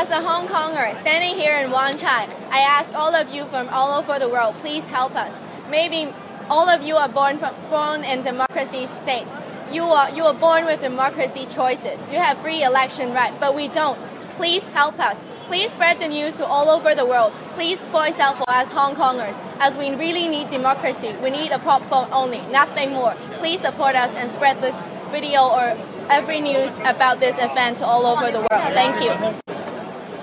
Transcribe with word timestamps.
As 0.00 0.08
a 0.08 0.22
Hong 0.22 0.48
Konger 0.48 0.96
standing 0.96 1.38
here 1.38 1.54
in 1.58 1.70
Wan 1.70 1.98
Chai, 1.98 2.26
I 2.50 2.60
ask 2.60 2.94
all 2.94 3.14
of 3.14 3.28
you 3.28 3.44
from 3.44 3.68
all 3.68 3.92
over 3.98 4.18
the 4.18 4.30
world, 4.30 4.54
please 4.54 4.86
help 4.86 5.14
us. 5.14 5.38
Maybe 5.70 6.10
all 6.48 6.70
of 6.70 6.82
you 6.82 6.96
are 6.96 7.06
born 7.06 7.36
from, 7.36 7.54
born 7.68 8.02
in 8.02 8.22
democracy 8.22 8.86
states. 8.86 9.30
You 9.70 9.82
are 9.82 10.08
you 10.08 10.24
are 10.24 10.32
born 10.32 10.64
with 10.64 10.80
democracy 10.80 11.44
choices. 11.44 12.10
You 12.10 12.16
have 12.16 12.38
free 12.38 12.62
election 12.62 13.12
right, 13.12 13.38
but 13.38 13.54
we 13.54 13.68
don't. 13.68 14.02
Please 14.38 14.66
help 14.68 14.98
us. 14.98 15.26
Please 15.48 15.70
spread 15.70 15.98
the 15.98 16.08
news 16.08 16.36
to 16.36 16.46
all 16.46 16.70
over 16.70 16.94
the 16.94 17.04
world. 17.04 17.34
Please 17.52 17.84
voice 17.84 18.18
out 18.18 18.38
for 18.38 18.48
us 18.48 18.72
Hong 18.72 18.94
Kongers, 18.94 19.38
as 19.60 19.76
we 19.76 19.94
really 19.94 20.28
need 20.28 20.48
democracy. 20.48 21.14
We 21.22 21.28
need 21.28 21.52
a 21.52 21.58
pop 21.58 21.82
phone 21.82 22.08
only, 22.10 22.40
nothing 22.50 22.92
more. 22.92 23.12
Please 23.36 23.60
support 23.60 23.96
us 23.96 24.14
and 24.14 24.30
spread 24.30 24.62
this 24.62 24.88
video 25.10 25.42
or 25.42 25.76
every 26.08 26.40
news 26.40 26.78
about 26.86 27.20
this 27.20 27.36
event 27.36 27.76
to 27.78 27.84
all 27.84 28.06
over 28.06 28.32
the 28.32 28.38
world. 28.38 28.72
Thank 28.72 28.96
you. 29.04 29.49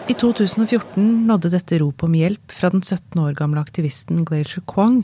I 0.07 0.13
2014 0.13 1.27
nådde 1.27 1.49
dette 1.51 1.77
rop 1.81 2.03
om 2.03 2.13
hjelp 2.15 2.51
fra 2.55 2.69
den 2.71 2.79
17 2.81 3.19
år 3.19 3.33
gamle 3.35 3.59
aktivisten 3.59 4.21
Glacier 4.23 4.63
Kwong 4.63 5.01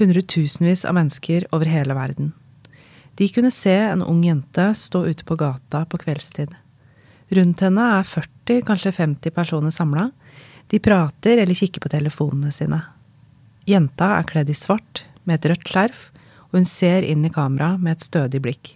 hundretusenvis 0.00 0.82
av 0.90 0.96
mennesker 0.96 1.44
over 1.54 1.68
hele 1.70 1.94
verden. 1.94 2.32
De 3.14 3.28
kunne 3.30 3.52
se 3.54 3.76
en 3.78 4.02
ung 4.02 4.24
jente 4.26 4.64
stå 4.74 5.04
ute 5.06 5.22
på 5.24 5.36
gata 5.38 5.84
på 5.86 6.00
kveldstid. 6.02 6.50
Rundt 7.30 7.62
henne 7.62 7.84
er 8.00 8.08
40, 8.10 8.64
kanskje 8.66 8.92
50 8.96 9.34
personer 9.36 9.70
samla. 9.70 10.08
De 10.66 10.80
prater 10.82 11.38
eller 11.38 11.54
kikker 11.54 11.84
på 11.84 11.92
telefonene 11.92 12.50
sine. 12.50 12.80
Jenta 13.70 14.16
er 14.16 14.26
kledd 14.26 14.50
i 14.50 14.56
svart, 14.58 15.04
med 15.22 15.38
et 15.38 15.46
rødt 15.52 15.70
skjerf, 15.70 16.08
og 16.50 16.58
hun 16.58 16.66
ser 16.66 17.06
inn 17.06 17.22
i 17.22 17.30
kamera 17.30 17.76
med 17.78 18.00
et 18.00 18.08
stødig 18.08 18.42
blikk. 18.42 18.72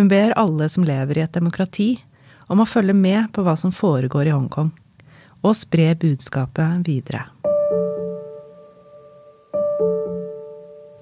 Hun 0.00 0.08
ber 0.08 0.32
alle 0.40 0.70
som 0.72 0.88
lever 0.88 1.20
i 1.20 1.26
et 1.26 1.36
demokrati, 1.36 1.90
om 2.48 2.64
å 2.64 2.68
følge 2.68 2.96
med 2.96 3.28
på 3.36 3.44
hva 3.44 3.52
som 3.60 3.72
foregår 3.72 4.32
i 4.32 4.32
Hongkong, 4.32 4.72
og 5.44 5.56
spre 5.58 5.92
budskapet 6.00 6.86
videre. 6.88 7.26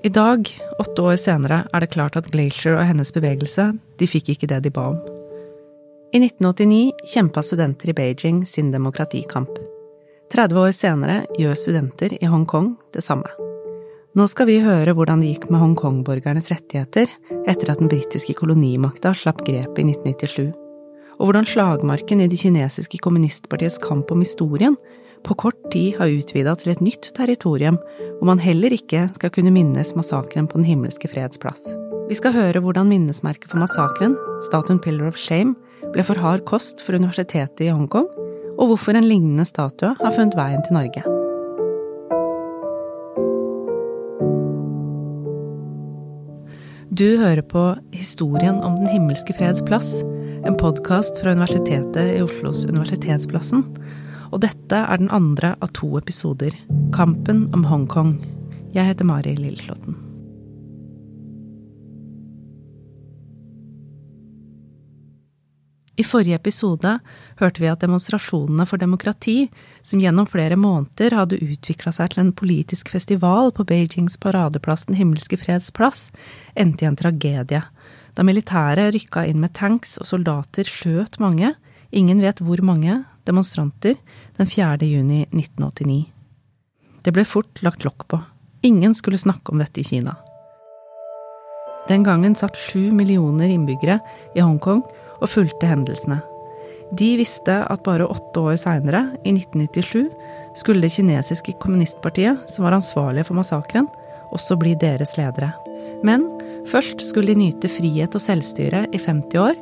I 0.02 0.10
dag, 0.10 0.48
åtte 0.82 1.02
år 1.02 1.16
senere, 1.16 1.60
er 1.70 1.84
det 1.84 1.92
klart 1.94 2.16
at 2.18 2.30
Glacier 2.34 2.74
og 2.74 2.88
hennes 2.88 3.14
bevegelse, 3.14 3.68
de 3.98 4.08
fikk 4.10 4.32
ikke 4.34 4.48
det 4.50 4.64
de 4.64 4.72
ba 4.74 4.88
om. 4.90 4.96
I 6.12 6.18
1989 6.18 7.06
kjempa 7.14 7.44
studenter 7.46 7.92
i 7.92 7.94
Beijing 7.96 8.42
sin 8.44 8.72
demokratikamp. 8.74 9.54
30 10.34 10.58
år 10.58 10.74
senere 10.74 11.20
gjør 11.38 11.54
studenter 11.56 12.16
i 12.18 12.28
Hongkong 12.28 12.74
det 12.92 13.04
samme. 13.06 13.30
Nå 14.18 14.26
skal 14.28 14.50
vi 14.50 14.58
høre 14.60 14.92
hvordan 14.96 15.22
det 15.22 15.30
gikk 15.30 15.46
med 15.52 15.62
Hongkong-borgernes 15.62 16.50
rettigheter 16.52 17.08
etter 17.48 17.70
at 17.72 17.80
den 17.80 17.88
britiske 17.92 18.34
kolonimakta 18.36 19.14
slapp 19.16 19.40
grepet 19.46 19.80
i 19.80 19.86
1997, 19.94 20.50
og 21.18 21.28
hvordan 21.28 21.46
slagmarken 21.48 22.22
i 22.22 22.28
det 22.30 22.40
kinesiske 22.40 23.00
kommunistpartiets 23.04 23.80
kamp 23.82 24.10
om 24.12 24.24
historien 24.24 24.76
på 25.22 25.36
kort 25.38 25.58
tid 25.70 25.98
har 25.98 26.10
utvida 26.10 26.54
til 26.58 26.72
et 26.72 26.82
nytt 26.82 27.12
territorium 27.16 27.78
hvor 28.18 28.30
man 28.32 28.42
heller 28.42 28.74
ikke 28.74 29.06
skal 29.14 29.32
kunne 29.34 29.54
minnes 29.54 29.94
massakren 29.98 30.48
på 30.48 30.58
Den 30.58 30.68
himmelske 30.68 31.10
freds 31.10 31.38
plass. 31.38 31.62
Vi 32.08 32.18
skal 32.18 32.34
høre 32.34 32.60
hvordan 32.60 32.90
minnesmerket 32.90 33.50
for 33.50 33.62
massakren, 33.62 34.16
statuen 34.42 34.80
Pillar 34.82 35.08
of 35.12 35.16
Shame, 35.18 35.54
ble 35.94 36.04
for 36.06 36.18
hard 36.18 36.44
kost 36.48 36.82
for 36.82 36.98
universitetet 36.98 37.66
i 37.66 37.72
Hongkong, 37.72 38.08
og 38.58 38.68
hvorfor 38.68 38.96
en 38.98 39.08
lignende 39.08 39.46
statue 39.48 39.94
har 39.98 40.14
funnet 40.14 40.36
veien 40.36 40.62
til 40.66 40.76
Norge. 40.76 41.02
Du 46.92 47.16
hører 47.16 47.40
på 47.40 47.70
Historien 47.96 48.60
om 48.60 48.76
Den 48.76 48.90
himmelske 48.92 49.32
freds 49.38 49.62
plass, 49.64 50.02
en 50.44 50.56
podkast 50.56 51.20
fra 51.20 51.32
Universitetet 51.32 52.16
i 52.18 52.22
Oslos 52.22 52.64
Universitetsplassen, 52.64 53.62
og 54.32 54.40
dette 54.42 54.78
er 54.78 54.98
den 54.98 55.10
andre 55.14 55.54
av 55.62 55.70
to 55.76 55.92
episoder, 56.00 56.54
Kampen 56.94 57.44
om 57.54 57.66
Hongkong. 57.68 58.16
Jeg 58.74 58.90
heter 58.90 59.06
Mari 59.06 59.36
Lilleflåten. 59.38 59.98
I 65.96 66.04
forrige 66.04 66.38
episode 66.40 66.96
hørte 67.38 67.62
vi 67.62 67.68
at 67.70 67.82
demonstrasjonene 67.84 68.64
for 68.66 68.80
demokrati, 68.80 69.50
som 69.86 70.00
gjennom 70.02 70.26
flere 70.26 70.56
måneder 70.58 71.14
hadde 71.14 71.38
utvikla 71.44 71.92
seg 71.94 72.14
til 72.14 72.24
en 72.24 72.32
politisk 72.34 72.90
festival 72.90 73.52
på 73.54 73.66
Beijings 73.68 74.16
paradeplass 74.18 74.88
Den 74.88 74.98
himmelske 74.98 75.38
freds 75.38 75.70
plass, 75.70 76.08
endte 76.56 76.86
i 76.86 76.88
en 76.88 76.98
tragedie, 76.98 77.62
da 78.16 78.24
militæret 78.26 78.92
rykka 78.94 79.24
inn 79.28 79.40
med 79.40 79.54
tanks 79.56 79.96
og 80.00 80.08
soldater 80.08 80.68
skjøt 80.68 81.18
mange, 81.22 81.54
ingen 81.92 82.20
vet 82.22 82.42
hvor 82.44 82.60
mange, 82.64 83.02
demonstranter 83.26 83.96
den 84.38 84.50
4. 84.50 84.82
juni 84.88 85.22
1989. 85.30 86.10
Det 87.02 87.14
ble 87.14 87.24
fort 87.26 87.62
lagt 87.64 87.86
lokk 87.86 88.06
på. 88.10 88.20
Ingen 88.62 88.94
skulle 88.94 89.18
snakke 89.18 89.52
om 89.52 89.62
dette 89.62 89.82
i 89.82 89.86
Kina. 89.86 90.14
Den 91.88 92.04
gangen 92.06 92.36
satt 92.38 92.58
sju 92.58 92.92
millioner 92.94 93.50
innbyggere 93.50 93.98
i 94.36 94.44
Hongkong 94.44 94.84
og 95.18 95.30
fulgte 95.30 95.66
hendelsene. 95.66 96.20
De 96.92 97.14
visste 97.16 97.56
at 97.72 97.82
bare 97.86 98.06
åtte 98.06 98.42
år 98.44 98.58
seinere, 98.60 99.06
i 99.24 99.32
1997, 99.32 100.12
skulle 100.60 100.84
det 100.84 100.92
kinesiske 100.92 101.56
kommunistpartiet, 101.62 102.44
som 102.52 102.66
var 102.66 102.76
ansvarlige 102.76 103.24
for 103.30 103.38
massakren, 103.38 103.88
også 104.32 104.58
bli 104.60 104.76
deres 104.78 105.16
ledere. 105.16 105.54
Men 106.06 106.26
først 106.70 107.02
skulle 107.06 107.32
de 107.32 107.38
nyte 107.44 107.70
frihet 107.70 108.14
og 108.14 108.22
selvstyre 108.22 108.86
i 108.92 109.00
50 109.00 109.38
år. 109.42 109.58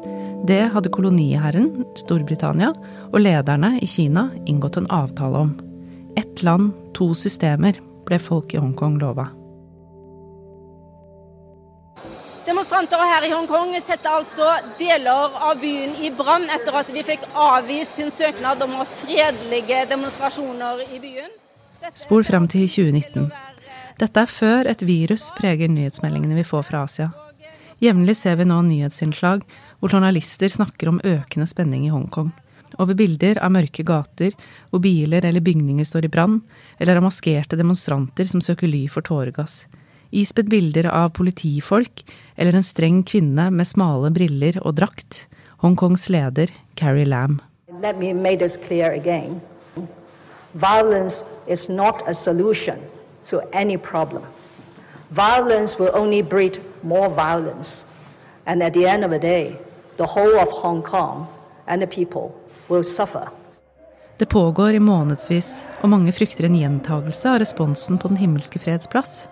Det 0.48 0.62
hadde 0.72 0.92
koloniherren, 0.92 1.84
Storbritannia, 2.00 2.72
og 3.10 3.20
lederne 3.20 3.74
i 3.82 3.88
Kina 3.90 4.30
inngått 4.48 4.80
en 4.80 4.88
avtale 4.90 5.44
om. 5.44 5.52
Ett 6.16 6.42
land, 6.42 6.72
to 6.96 7.12
systemer, 7.14 7.76
ble 8.08 8.18
folk 8.18 8.54
i 8.54 8.62
Hongkong 8.62 8.96
lova. 9.00 9.28
Demonstranter 12.48 12.98
her 13.04 13.26
i 13.28 13.30
Hongkong 13.30 13.76
setter 13.84 14.16
altså 14.16 14.48
deler 14.78 15.36
av 15.44 15.60
byen 15.60 15.92
i 16.02 16.08
brann 16.10 16.48
etter 16.50 16.80
at 16.80 16.88
de 16.90 17.04
fikk 17.06 17.28
avvist 17.36 18.00
sin 18.00 18.10
søknad 18.10 18.64
om 18.64 18.74
å 18.74 18.80
ha 18.80 18.88
fredelige 18.88 19.84
demonstrasjoner 19.92 20.82
i 20.88 20.98
byen. 21.04 21.30
Spol 21.94 22.24
frem 22.26 22.48
til 22.50 22.66
2019. 22.66 23.28
Dette 24.00 24.22
er 24.22 24.30
før 24.32 24.68
et 24.70 24.84
virus 24.88 25.28
preger 25.36 25.68
nyhetsmeldingene 25.68 26.38
vi 26.38 26.46
får 26.48 26.68
fra 26.70 26.84
Asia. 26.86 27.10
Jevnlig 27.80 28.16
ser 28.16 28.38
vi 28.40 28.46
nå 28.48 28.60
nyhetsinnslag 28.64 29.42
hvor 29.80 29.92
journalister 29.92 30.48
snakker 30.52 30.88
om 30.88 31.02
økende 31.04 31.48
spenning 31.48 31.84
i 31.86 31.92
Hongkong. 31.92 32.30
Over 32.80 32.96
bilder 32.96 33.40
av 33.44 33.52
mørke 33.52 33.84
gater 33.84 34.32
hvor 34.70 34.80
biler 34.84 35.26
eller 35.26 35.44
bygninger 35.44 35.84
står 35.84 36.06
i 36.06 36.12
brann, 36.12 36.40
eller 36.78 36.96
av 36.96 37.04
maskerte 37.04 37.58
demonstranter 37.60 38.28
som 38.30 38.40
søker 38.44 38.70
ly 38.70 38.86
for 38.88 39.04
tåregass 39.04 39.64
ispedd 40.10 40.48
bilder 40.50 40.88
av 40.90 41.12
politifolk 41.14 42.04
eller 42.36 42.56
en 42.56 42.66
streng 42.66 43.02
kvinne 43.06 43.50
med 43.54 43.68
smale 43.68 44.10
briller 44.14 44.58
og 44.64 44.76
drakt, 44.80 45.26
Hongkongs 45.62 46.08
leder 46.08 46.50
Carrie 46.74 47.06
Lam. 47.06 47.40
Let 47.82 47.98
me 47.98 48.12
make 48.12 48.38
this 48.38 48.56
clear 48.56 48.92
again. 48.92 49.40
Violence 50.54 51.22
is 51.46 51.68
not 51.68 52.02
a 52.08 52.14
solution 52.14 52.80
to 53.28 53.40
any 53.52 53.76
problem. 53.76 54.22
Violence 55.10 55.78
will 55.78 55.90
only 55.94 56.22
breed 56.22 56.60
more 56.82 57.08
violence. 57.08 57.84
And 58.46 58.62
at 58.62 58.72
the 58.72 58.86
end 58.86 59.04
of 59.04 59.10
the 59.10 59.18
day, 59.18 59.58
the 59.96 60.06
whole 60.06 60.40
of 60.40 60.48
Hong 60.50 60.82
Kong 60.82 61.26
and 61.66 61.82
the 61.82 61.86
people 61.86 62.32
will 62.68 62.84
suffer. 62.84 63.28
Det 64.16 64.26
pågår 64.26 64.70
i 64.70 64.78
månedsvis, 64.78 65.66
og 65.80 65.88
mange 65.88 66.12
frykter 66.12 66.44
en 66.44 66.56
gjentagelse 66.56 67.28
av 67.30 67.38
responsen 67.40 67.98
på 67.98 68.08
Den 68.08 68.16
himmelske 68.16 68.58
freds 68.60 68.88
plass. 68.88 69.28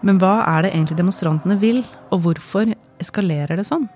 Men 0.00 0.20
hva 0.20 0.42
er 0.46 0.62
det 0.62 0.72
egentlig 0.74 0.98
demonstrantene 0.98 1.56
vil, 1.58 1.80
og 2.10 2.20
hvorfor 2.20 2.74
eskalerer 3.00 3.56
det 3.56 3.64
sånn? 3.66 3.88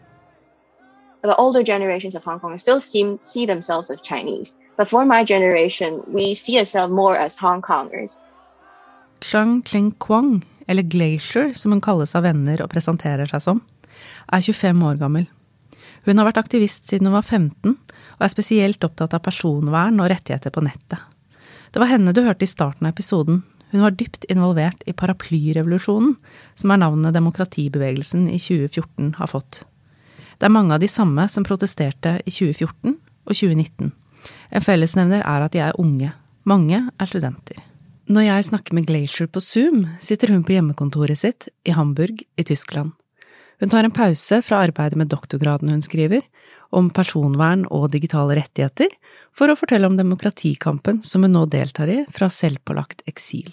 The 1.23 1.37
older 1.39 1.63
generations 1.63 2.15
of 2.15 2.25
Hong 2.25 2.41
Kong 2.41 2.59
still 2.59 2.81
seem, 2.81 3.19
see 3.23 3.47
themselves 3.47 3.91
as 3.91 4.01
Chinese, 4.01 4.55
but 4.77 4.89
for 4.89 5.05
my 5.05 5.25
generation, 5.25 6.01
we 6.09 6.35
see 6.35 6.59
ourselves 6.59 6.91
more 6.91 7.17
as 7.17 7.37
Hong 7.37 7.63
Kongers. 7.63 8.19
Chang 9.23 9.63
Kling 9.63 9.93
Kwang, 10.03 10.43
eller 10.67 10.83
Glacier 10.83 11.53
som 11.55 11.73
hun 11.73 11.81
kalles 11.81 12.15
av 12.19 12.27
venner 12.27 12.61
og 12.63 12.73
presenterer 12.73 13.31
seg 13.31 13.45
som, 13.45 13.63
er 14.33 14.43
25 14.43 14.83
år 14.89 14.99
gammel. 15.01 15.29
Hun 16.03 16.19
har 16.19 16.27
vært 16.27 16.43
aktivist 16.43 16.91
siden 16.91 17.07
hun 17.07 17.15
var 17.15 17.27
15, 17.27 17.77
og 18.19 18.27
er 18.27 18.33
spesielt 18.33 18.83
opptatt 18.83 19.15
av 19.15 19.23
personvern 19.23 20.03
og 20.03 20.11
rettigheter 20.11 20.51
på 20.51 20.65
nettet. 20.67 20.99
Det 21.73 21.81
var 21.81 21.93
henne 21.95 22.13
du 22.13 22.21
hørte 22.27 22.45
i 22.45 22.51
starten 22.51 22.89
av 22.89 22.97
episoden, 22.97 23.45
hun 23.73 23.81
var 23.87 23.95
dypt 23.97 24.27
involvert 24.29 24.83
i 24.85 24.93
paraplyrevolusjonen, 24.93 26.17
som 26.55 26.75
er 26.75 26.83
navnet 26.83 27.15
demokratibevegelsen 27.17 28.27
i 28.29 28.37
2014 28.37 29.15
har 29.17 29.31
fått. 29.33 29.63
Det 30.37 30.45
er 30.45 30.53
mange 30.53 30.77
av 30.77 30.83
de 30.83 30.91
samme 30.91 31.25
som 31.33 31.47
protesterte 31.47 32.19
i 32.21 32.35
2014 32.35 32.99
og 32.99 33.33
2019. 33.33 33.93
En 34.53 34.67
fellesnevner 34.67 35.25
er 35.25 35.47
at 35.47 35.55
de 35.55 35.63
er 35.65 35.81
unge. 35.81 36.13
Mange 36.45 36.83
er 36.91 37.09
studenter. 37.09 37.63
Når 38.11 38.25
jeg 38.27 38.45
snakker 38.49 38.75
med 38.75 38.87
Glacier 38.89 39.29
på 39.31 39.39
Zoom, 39.39 39.85
sitter 40.03 40.33
hun 40.35 40.43
på 40.43 40.57
hjemmekontoret 40.57 41.21
sitt 41.21 41.47
i 41.63 41.71
Hamburg 41.71 42.25
i 42.35 42.45
Tyskland. 42.45 42.91
Hun 43.63 43.71
tar 43.71 43.87
en 43.87 43.95
pause 43.95 44.41
fra 44.43 44.59
arbeidet 44.67 44.99
med 44.99 45.13
doktorgraden 45.13 45.71
hun 45.71 45.85
skriver, 45.87 46.25
om 46.75 46.89
personvern 46.91 47.63
og 47.71 47.93
digitale 47.93 48.41
rettigheter, 48.41 48.91
for 49.31 49.53
å 49.53 49.57
fortelle 49.57 49.87
om 49.87 49.95
demokratikampen 50.01 50.99
som 51.07 51.23
hun 51.23 51.37
nå 51.37 51.45
deltar 51.53 51.93
i 51.93 52.01
fra 52.11 52.27
selvpålagt 52.27 53.05
eksil. 53.07 53.53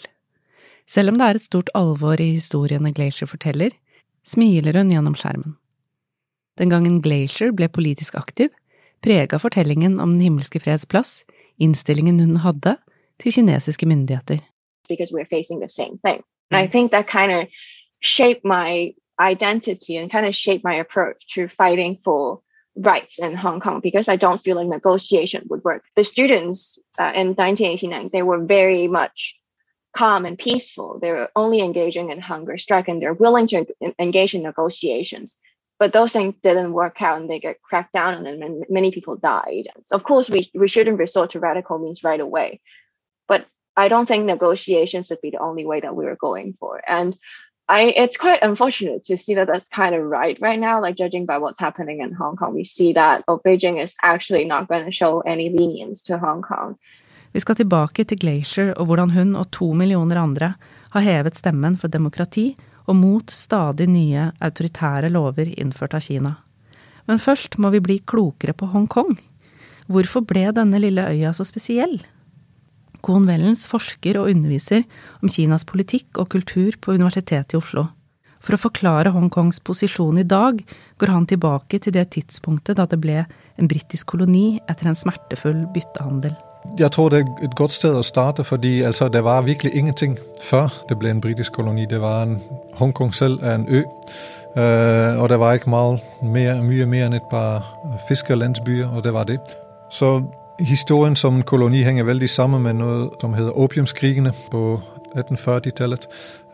Selv 0.89 1.13
om 1.13 1.19
det 1.19 1.27
er 1.27 1.37
et 1.37 1.45
stort 1.45 1.69
alvor 1.77 2.17
i 2.17 2.31
historiene 2.39 2.89
Glacier 2.95 3.29
forteller, 3.29 3.75
smiler 4.25 4.81
hun 4.81 4.89
gjennom 4.89 5.17
skjermen. 5.19 5.59
Den 6.57 6.73
gangen 6.73 7.03
Glacier 7.05 7.53
ble 7.53 7.69
politisk 7.69 8.17
aktiv, 8.17 8.49
prega 9.05 9.37
fortellingen 9.37 9.99
om 10.01 10.17
Den 10.17 10.25
himmelske 10.25 10.59
freds 10.63 10.89
plass 10.89 11.19
innstillingen 11.59 12.19
hun 12.23 12.39
hadde 12.41 12.77
til 13.23 13.33
kinesiske 13.33 13.85
myndigheter. 13.85 14.37
Because 14.89 15.13
we're 15.13 15.37
facing 15.37 15.59
the 15.61 15.69
same 15.69 15.97
thing. 16.05 16.23
And 16.51 16.57
I 16.63 16.67
think 16.67 16.91
that 16.91 17.07
kind 17.07 17.31
of 17.31 17.47
shaped 18.01 18.43
my 18.43 18.93
identity 19.19 19.97
and 19.97 20.11
kind 20.11 20.25
of 20.25 20.35
shaped 20.35 20.63
my 20.63 20.75
approach 20.75 21.27
to 21.35 21.47
fighting 21.47 21.97
for 22.03 22.41
rights 22.75 23.19
in 23.19 23.35
Hong 23.35 23.59
Kong 23.59 23.81
because 23.81 24.07
I 24.07 24.15
don't 24.15 24.41
feel 24.41 24.55
like 24.55 24.67
negotiation 24.67 25.45
would 25.49 25.63
work. 25.63 25.83
The 25.95 26.03
students 26.03 26.79
uh, 26.97 27.11
in 27.15 27.35
1989, 27.35 28.09
they 28.11 28.23
were 28.23 28.45
very 28.45 28.87
much 28.87 29.35
calm 29.95 30.25
and 30.25 30.37
peaceful. 30.37 30.99
They 31.01 31.11
were 31.11 31.29
only 31.35 31.61
engaging 31.61 32.09
in 32.09 32.21
hunger 32.21 32.57
strike 32.57 32.87
and 32.87 33.01
they're 33.01 33.13
willing 33.13 33.47
to 33.47 33.65
engage 33.97 34.33
in 34.33 34.43
negotiations. 34.43 35.35
But 35.79 35.93
those 35.93 36.13
things 36.13 36.35
didn't 36.43 36.73
work 36.73 37.01
out 37.01 37.19
and 37.19 37.29
they 37.29 37.39
get 37.39 37.61
cracked 37.61 37.93
down 37.93 38.13
on 38.15 38.27
and 38.27 38.65
many 38.69 38.91
people 38.91 39.15
died. 39.15 39.67
So 39.83 39.95
of 39.95 40.03
course, 40.03 40.29
we, 40.29 40.49
we 40.53 40.67
shouldn't 40.67 40.99
resort 40.99 41.31
to 41.31 41.39
radical 41.39 41.79
means 41.79 42.03
right 42.03 42.19
away. 42.19 42.61
I 43.83 43.87
don't 43.87 44.07
think 44.07 44.25
negotiations 44.25 45.07
should 45.07 45.21
be 45.21 45.31
the 45.31 45.45
only 45.49 45.65
way 45.65 45.79
that 45.79 45.95
we 45.95 46.03
were 46.03 46.19
going 46.27 46.53
for. 46.59 46.81
And 46.85 47.17
I, 47.69 47.93
it's 48.03 48.17
quite 48.17 48.41
unfortunate 48.41 49.01
to 49.05 49.15
see 49.17 49.35
that 49.35 49.47
that's 49.47 49.69
kind 49.69 49.93
of 49.95 50.01
right 50.17 50.37
right 50.41 50.59
now. 50.59 50.81
Like 50.81 50.95
judging 51.03 51.25
by 51.25 51.37
what's 51.37 51.59
happening 51.59 52.01
in 52.01 52.11
Hong 52.11 52.35
Kong, 52.35 52.55
we 52.55 52.63
see 52.63 52.93
that 52.93 53.23
oh, 53.27 53.39
Beijing 53.45 53.81
is 53.83 53.95
actually 54.01 54.43
not 54.43 54.67
going 54.67 54.85
to 54.85 54.91
show 54.91 55.21
any 55.21 55.49
lenience 55.49 56.03
to 56.07 56.17
Hong 56.17 56.41
Kong. 56.41 56.75
Vi 57.31 57.39
skal 57.39 57.55
tilbake 57.55 58.03
til 58.03 58.19
Glacier 58.19 58.73
og 58.73 58.85
hvordan 58.89 59.11
hun 59.13 59.35
og 59.35 59.51
to 59.51 59.71
millioner 59.73 60.17
andre 60.17 60.53
har 60.89 61.05
hevet 61.05 61.37
stemmen 61.37 61.77
for 61.77 61.87
demokrati 61.87 62.57
og 62.87 62.95
mot 62.95 63.31
stadig 63.31 63.87
nye 63.87 64.31
autoritære 64.41 65.13
lover 65.13 65.53
innført 65.57 65.93
av 65.93 66.01
Kina. 66.01 66.35
Men 67.05 67.21
først 67.21 67.57
må 67.57 67.69
vi 67.69 67.79
bli 67.79 68.01
klokere 68.01 68.53
på 68.53 68.73
Hongkong. 68.73 69.19
Hvorfor 69.87 70.25
ble 70.25 70.49
denne 70.57 70.81
lille 70.81 71.05
øya 71.05 71.33
så 71.33 71.45
spesiell? 71.45 72.01
Kohn 73.05 73.27
Wellens 73.29 73.65
forsker 73.69 74.19
og 74.19 74.31
underviser 74.31 74.83
om 75.23 75.31
Kinas 75.31 75.65
politikk 75.67 76.19
og 76.21 76.29
kultur 76.35 76.77
på 76.81 76.97
Universitetet 76.97 77.55
i 77.55 77.59
Oslo. 77.59 77.87
For 78.39 78.55
å 78.55 78.61
forklare 78.61 79.11
Hongkongs 79.11 79.59
posisjon 79.67 80.21
i 80.21 80.27
dag 80.27 80.61
går 80.99 81.11
han 81.11 81.27
tilbake 81.27 81.79
til 81.83 81.95
det 81.95 82.07
tidspunktet 82.15 82.79
da 82.79 82.85
det 82.87 82.99
ble 83.03 83.25
en 83.59 83.67
britisk 83.67 84.13
koloni 84.13 84.61
etter 84.71 84.87
en 84.87 84.97
smertefull 84.97 85.65
byttehandel. 85.75 86.37
Jeg 86.79 86.91
tror 86.91 87.09
det 87.11 87.19
er 87.19 87.45
et 87.47 87.55
godt 87.55 87.71
sted 87.71 87.95
å 87.95 88.03
starte, 88.03 88.43
fordi 88.43 88.81
altså, 88.87 89.07
det 89.11 89.23
var 89.23 89.45
virkelig 89.47 89.73
ingenting 89.75 90.17
før 90.43 90.71
det 90.89 90.99
ble 90.99 91.11
en 91.11 91.21
britisk 91.23 91.55
koloni. 91.55 91.87
Det 91.89 92.01
var 92.01 92.27
en, 92.27 92.37
Hongkong 92.79 93.13
selv 93.15 93.43
er 93.43 93.59
en 93.59 93.67
ø, 93.67 93.83
uh, 94.57 95.21
og 95.21 95.29
det 95.31 95.39
var 95.39 95.55
ikke 95.55 95.71
mye 95.71 96.85
mer 96.85 97.07
enn 97.07 97.15
et 97.15 97.29
par 97.31 97.65
fiskerlandsbyer, 98.07 98.91
og 98.91 99.03
det 99.03 99.13
var 99.15 99.27
det. 99.31 99.39
Så 99.91 100.19
Historien 100.59 101.15
som 101.15 101.35
en 101.35 101.43
koloni 101.43 101.81
henger 101.81 102.03
veldig 102.03 102.29
sammen 102.29 102.63
med 102.63 102.73
noe 102.73 103.09
som 103.21 103.33
heter 103.33 103.55
opiumskrigene 103.55 104.33
på 104.51 104.81
1840-tallet. 105.15 106.07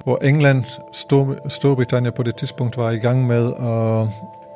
Hvor 0.04 0.20
England, 0.22 0.64
Stor 0.92 1.36
Storbritannia 1.50 2.12
på 2.12 2.24
det 2.24 2.36
tidspunkt 2.36 2.78
var 2.78 2.92
i 2.92 2.98
gang 2.98 3.28
med 3.28 3.42
å 3.42 4.08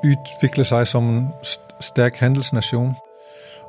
utvikle 0.04 0.66
seg 0.66 0.88
som 0.88 1.10
en 1.10 1.28
sterk 1.82 2.20
handelsnasjon. 2.22 2.94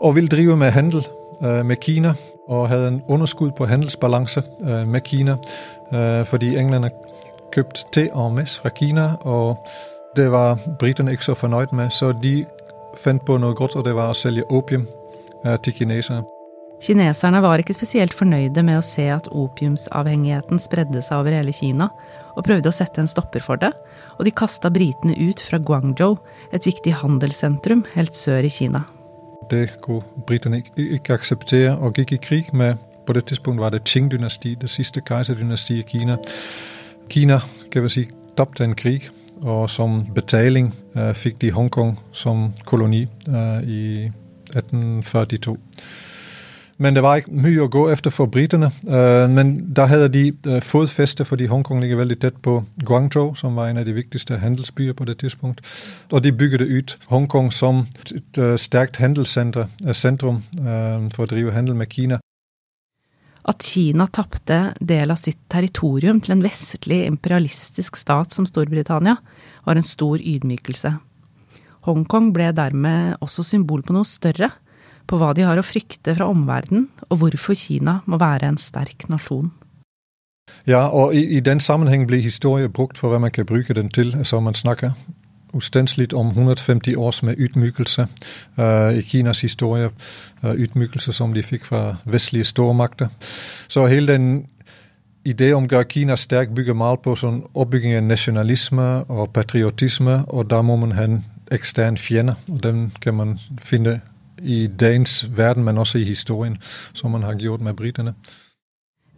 Og 0.01 0.15
ville 0.15 0.29
drive 0.29 0.57
med 0.57 0.71
handel 0.71 1.07
uh, 1.43 1.65
med 1.67 1.77
Kina, 1.77 2.15
og 2.49 2.69
hadde 2.69 2.89
en 2.89 3.03
underskudd 3.09 3.53
på 3.53 3.67
handelsbalanse 3.67 4.43
uh, 4.61 4.89
med 4.89 5.01
Kina. 5.01 5.39
Uh, 5.93 6.27
fordi 6.27 6.57
England 6.57 6.85
har 6.85 6.93
kjøpt 7.55 7.87
te 7.93 8.11
en 8.13 8.35
masse 8.35 8.61
fra 8.61 8.69
Kina, 8.69 9.17
og 9.21 9.57
det 10.17 10.33
var 10.33 10.59
britene 10.79 11.11
ikke 11.11 11.25
så 11.25 11.35
fornøyd 11.35 11.73
med. 11.73 11.91
Så 11.91 12.13
de 12.13 12.45
fant 12.97 13.25
på 13.25 13.37
noe 13.37 13.55
godt, 13.55 13.77
og 13.77 13.85
det 13.85 13.95
var 13.95 14.11
å 14.11 14.19
selge 14.19 14.45
opium 14.51 14.87
til 15.65 15.75
kineserne. 15.75 16.27
Kineserne 16.81 17.43
var 17.45 17.61
ikke 17.61 17.77
spesielt 17.77 18.15
fornøyde 18.17 18.63
med 18.65 18.79
å 18.79 18.85
se 18.85 19.05
at 19.13 19.29
opiumsavhengigheten 19.37 20.61
spredde 20.63 21.03
seg 21.05 21.21
over 21.21 21.35
hele 21.37 21.53
Kina, 21.53 21.91
og 22.37 22.47
prøvde 22.47 22.71
å 22.71 22.75
sette 22.75 23.03
en 23.03 23.11
stopper 23.11 23.45
for 23.45 23.61
det, 23.61 23.73
og 24.17 24.25
de 24.25 24.33
kasta 24.33 24.71
britene 24.73 25.17
ut 25.19 25.43
fra 25.45 25.61
Guangzhou, 25.61 26.17
et 26.57 26.65
viktig 26.65 26.95
handelssentrum 27.03 27.85
helt 27.93 28.17
sør 28.17 28.49
i 28.49 28.53
Kina. 28.53 28.87
Det 29.51 29.67
kunne 29.85 30.25
britene 30.29 30.63
ikke 30.81 31.19
akseptere, 31.19 31.75
og 31.77 32.01
gikk 32.01 32.17
i 32.17 32.25
krig 32.29 32.55
med 32.55 32.79
På 33.07 33.15
det 33.17 33.25
tidspunktet 33.27 33.63
var 33.63 33.71
det 33.73 33.89
Qing-dynastiet, 33.89 34.61
det 34.61 34.69
siste 34.71 35.01
keiserdynastiet 35.01 35.81
i 35.81 35.89
Kina. 35.89 36.19
Kina 37.11 37.41
kan 37.73 37.83
vi 37.83 37.89
si, 37.91 38.05
tapte 38.37 38.63
en 38.63 38.77
krig, 38.77 39.09
og 39.43 39.71
som 39.73 40.05
betaling 40.15 40.69
uh, 40.95 41.11
fikk 41.17 41.41
de 41.41 41.51
Hongkong 41.51 41.97
som 42.13 42.53
koloni 42.69 43.07
uh, 43.27 43.65
i 43.65 44.13
1842. 44.55 45.57
Men 46.81 46.95
det 46.97 47.03
var 47.05 47.19
ikke 47.21 47.43
mye 47.45 47.61
å 47.61 47.69
gå 47.69 47.83
efter 47.93 48.13
for 48.15 48.31
britene. 48.33 48.71
Uh, 48.89 49.29
men 49.29 49.53
da 49.77 49.85
hadde 49.91 50.09
de 50.15 50.23
uh, 50.47 50.63
fotfeste, 50.65 51.27
fordi 51.29 51.51
Hongkong 51.51 51.83
ligger 51.83 52.01
veldig 52.01 52.17
tett 52.23 52.39
på 52.41 52.63
Guangzhou, 52.89 53.35
som 53.37 53.59
var 53.61 53.69
en 53.69 53.83
av 53.83 53.85
de 53.85 53.93
viktigste 53.93 54.39
handelsbyer 54.41 54.97
på 54.97 55.05
det 55.05 55.19
tidspunkt. 55.21 55.61
Og 56.09 56.25
de 56.25 56.33
bygde 56.33 56.65
ut 56.65 56.97
Hongkong 57.13 57.53
som 57.53 57.85
et 58.07 58.41
uh, 58.41 58.57
sterkt 58.57 58.97
handelssentrum 58.97 60.41
for 61.13 61.27
å 61.27 61.29
drive 61.29 61.53
handel 61.53 61.77
med 61.77 61.93
Kina. 61.93 62.21
At 63.45 63.65
Kina 63.65 64.07
tapte 64.09 64.73
del 64.81 65.13
av 65.13 65.21
sitt 65.21 65.41
territorium 65.53 66.21
til 66.25 66.37
en 66.39 66.45
vestlig 66.45 67.03
imperialistisk 67.09 67.97
stat 68.01 68.33
som 68.33 68.49
Storbritannia, 68.49 69.19
var 69.69 69.77
en 69.77 69.85
stor 69.85 70.17
ydmykelse. 70.17 70.97
Hongkong 71.87 72.33
ble 72.35 72.51
dermed 72.57 73.17
også 73.25 73.45
symbol 73.47 73.83
på 73.87 73.95
noe 73.97 74.09
større, 74.09 74.51
på 75.09 75.19
hva 75.19 75.33
de 75.35 75.47
har 75.47 75.59
å 75.59 75.65
frykte 75.67 76.15
fra 76.15 76.29
omverdenen, 76.31 76.89
og 77.09 77.23
hvorfor 77.23 77.57
Kina 77.59 78.01
må 78.07 78.21
være 78.21 78.51
en 78.51 78.61
sterk 78.61 79.09
nasjon. 79.11 79.51
Ja, 80.67 80.87
og 80.87 81.15
i, 81.15 81.25
i 81.37 81.41
den 81.41 81.61
sammenheng 81.61 82.07
blir 82.07 82.21
historie 82.21 82.69
brukt 82.69 82.99
for 82.99 83.11
hva 83.11 83.19
man 83.23 83.33
kan 83.35 83.47
bruke 83.47 83.75
den 83.75 83.89
til. 83.89 84.15
Altså 84.19 84.41
Man 84.41 84.55
snakker 84.55 84.93
ustenselig 85.55 86.15
om 86.15 86.29
150 86.29 86.97
års 86.97 87.23
med 87.23 87.39
ydmykelse 87.39 88.07
uh, 88.59 88.99
i 88.99 89.03
Kinas 89.03 89.41
historie. 89.41 89.91
Uh, 90.45 90.55
ydmykelse 90.55 91.13
som 91.13 91.35
de 91.35 91.43
fikk 91.43 91.65
fra 91.65 91.97
vestlige 92.05 92.45
stormakter. 92.45 93.09
Så 93.69 93.87
hele 93.87 94.13
den 94.13 94.47
idé 95.25 95.53
om 95.53 95.65
å 95.65 95.83
Kina 95.89 96.17
sterk 96.17 96.55
bygger 96.55 96.75
mal 96.75 96.99
på 97.03 97.17
sånn 97.17 97.43
oppbygging 97.55 97.97
av 97.97 98.07
nasjonalisme 98.07 98.89
og 99.09 99.33
patriotisme, 99.33 100.25
og 100.29 100.51
da 100.51 100.63
må 100.63 100.77
man 100.77 100.93
ha 100.97 101.05
en 101.09 101.23
ekstern 101.51 101.99
fjender, 102.01 102.39
og 102.49 102.63
den 102.63 102.89
kan 103.03 103.17
man 103.19 103.39
finne 103.59 104.01
i 104.41 104.67
dagens 104.67 105.25
verden, 105.37 105.65
men 105.65 105.79
også 105.79 106.01
i 106.01 106.07
historien, 106.09 106.57
som 106.93 107.13
man 107.13 107.27
har 107.27 107.39
gjort 107.41 107.61
med 107.61 107.77
britene. 107.77 108.15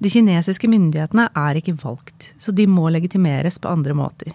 De 0.03 0.11
kinesiske 0.11 0.67
myndighetene 0.67 1.29
er 1.39 1.59
ikke 1.61 1.77
valgt, 1.79 2.33
så 2.39 2.51
de 2.53 2.67
må 2.67 2.89
legitimeres 2.91 3.61
på 3.63 3.71
andre 3.71 3.95
måter. 3.95 4.33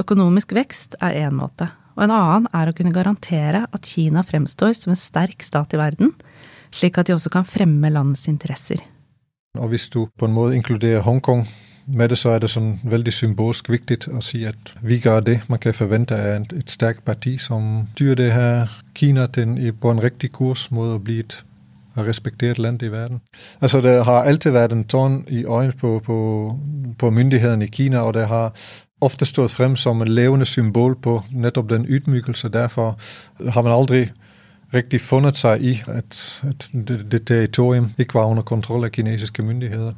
Økonomisk 0.00 0.54
vekst 0.56 0.96
er 1.00 1.20
én 1.26 1.36
måte, 1.38 1.68
og 1.94 2.06
en 2.06 2.14
annen 2.14 2.48
er 2.56 2.70
å 2.70 2.74
kunne 2.74 2.94
garantere 2.94 3.66
at 3.70 3.86
Kina 3.86 4.24
fremstår 4.26 4.74
som 4.78 4.94
en 4.94 4.98
sterk 4.98 5.44
stat 5.46 5.76
i 5.76 5.80
verden, 5.80 6.14
slik 6.74 6.98
at 6.98 7.06
de 7.06 7.14
også 7.14 7.30
kan 7.34 7.46
fremme 7.46 7.90
landets 7.92 8.26
interesser. 8.30 8.82
Og 9.58 9.70
hvis 9.70 9.88
du 9.90 10.06
på 10.06 10.26
en 10.26 10.34
måte 10.34 10.56
inkluderer 10.58 11.02
Hongkong 11.06 11.44
med 11.92 12.08
det, 12.08 12.18
så 12.18 12.34
er 12.34 12.38
det 12.38 12.50
sånn 12.50 12.72
veldig 12.84 13.12
symbolsk 13.12 13.70
viktig 13.70 13.98
å 14.14 14.22
si 14.24 14.44
at 14.48 14.72
vi 14.82 15.00
gjør 15.02 15.20
det 15.26 15.36
man 15.48 15.58
kan 15.58 15.74
forvente 15.74 16.16
av 16.16 16.46
et 16.56 16.70
sterkt 16.70 17.04
parti 17.04 17.36
som 17.40 17.86
styrer 17.92 18.18
det 18.20 18.32
her 18.32 18.74
Kina 18.94 19.26
til, 19.26 19.72
på 19.80 19.90
en 19.90 20.02
riktig 20.02 20.32
kurs 20.32 20.68
mot 20.70 20.94
å 20.94 20.98
bli 20.98 21.20
et 21.24 21.36
respektert 21.96 22.58
land 22.58 22.82
i 22.82 22.88
verden. 22.88 23.20
Altså 23.60 23.80
Det 23.80 24.04
har 24.04 24.24
alltid 24.24 24.52
vært 24.52 24.72
en 24.72 24.84
tårn 24.84 25.24
i 25.28 25.44
øynene 25.44 25.72
på, 25.72 25.98
på, 25.98 26.16
på 26.98 27.10
myndighetene 27.10 27.64
i 27.64 27.70
Kina, 27.70 28.02
og 28.02 28.14
det 28.14 28.26
har 28.26 28.52
ofte 29.00 29.26
stått 29.26 29.50
frem 29.50 29.76
som 29.76 30.02
et 30.02 30.08
levende 30.08 30.46
symbol 30.46 30.94
på 30.96 31.22
nettopp 31.32 31.68
den 31.70 31.86
ydmykelse. 31.88 32.48
Derfor 32.48 32.98
har 33.50 33.62
man 33.62 33.72
aldri 33.72 34.08
riktig 34.74 35.00
funnet 35.00 35.38
seg 35.38 35.62
i 35.62 35.82
at, 35.86 36.42
at 36.46 36.70
det, 36.72 37.12
det 37.12 37.26
territorium 37.26 37.90
ikke 37.98 38.14
var 38.14 38.30
under 38.30 38.42
kontroll 38.42 38.84
av 38.84 38.90
kinesiske 38.90 39.42
myndigheter. 39.42 39.94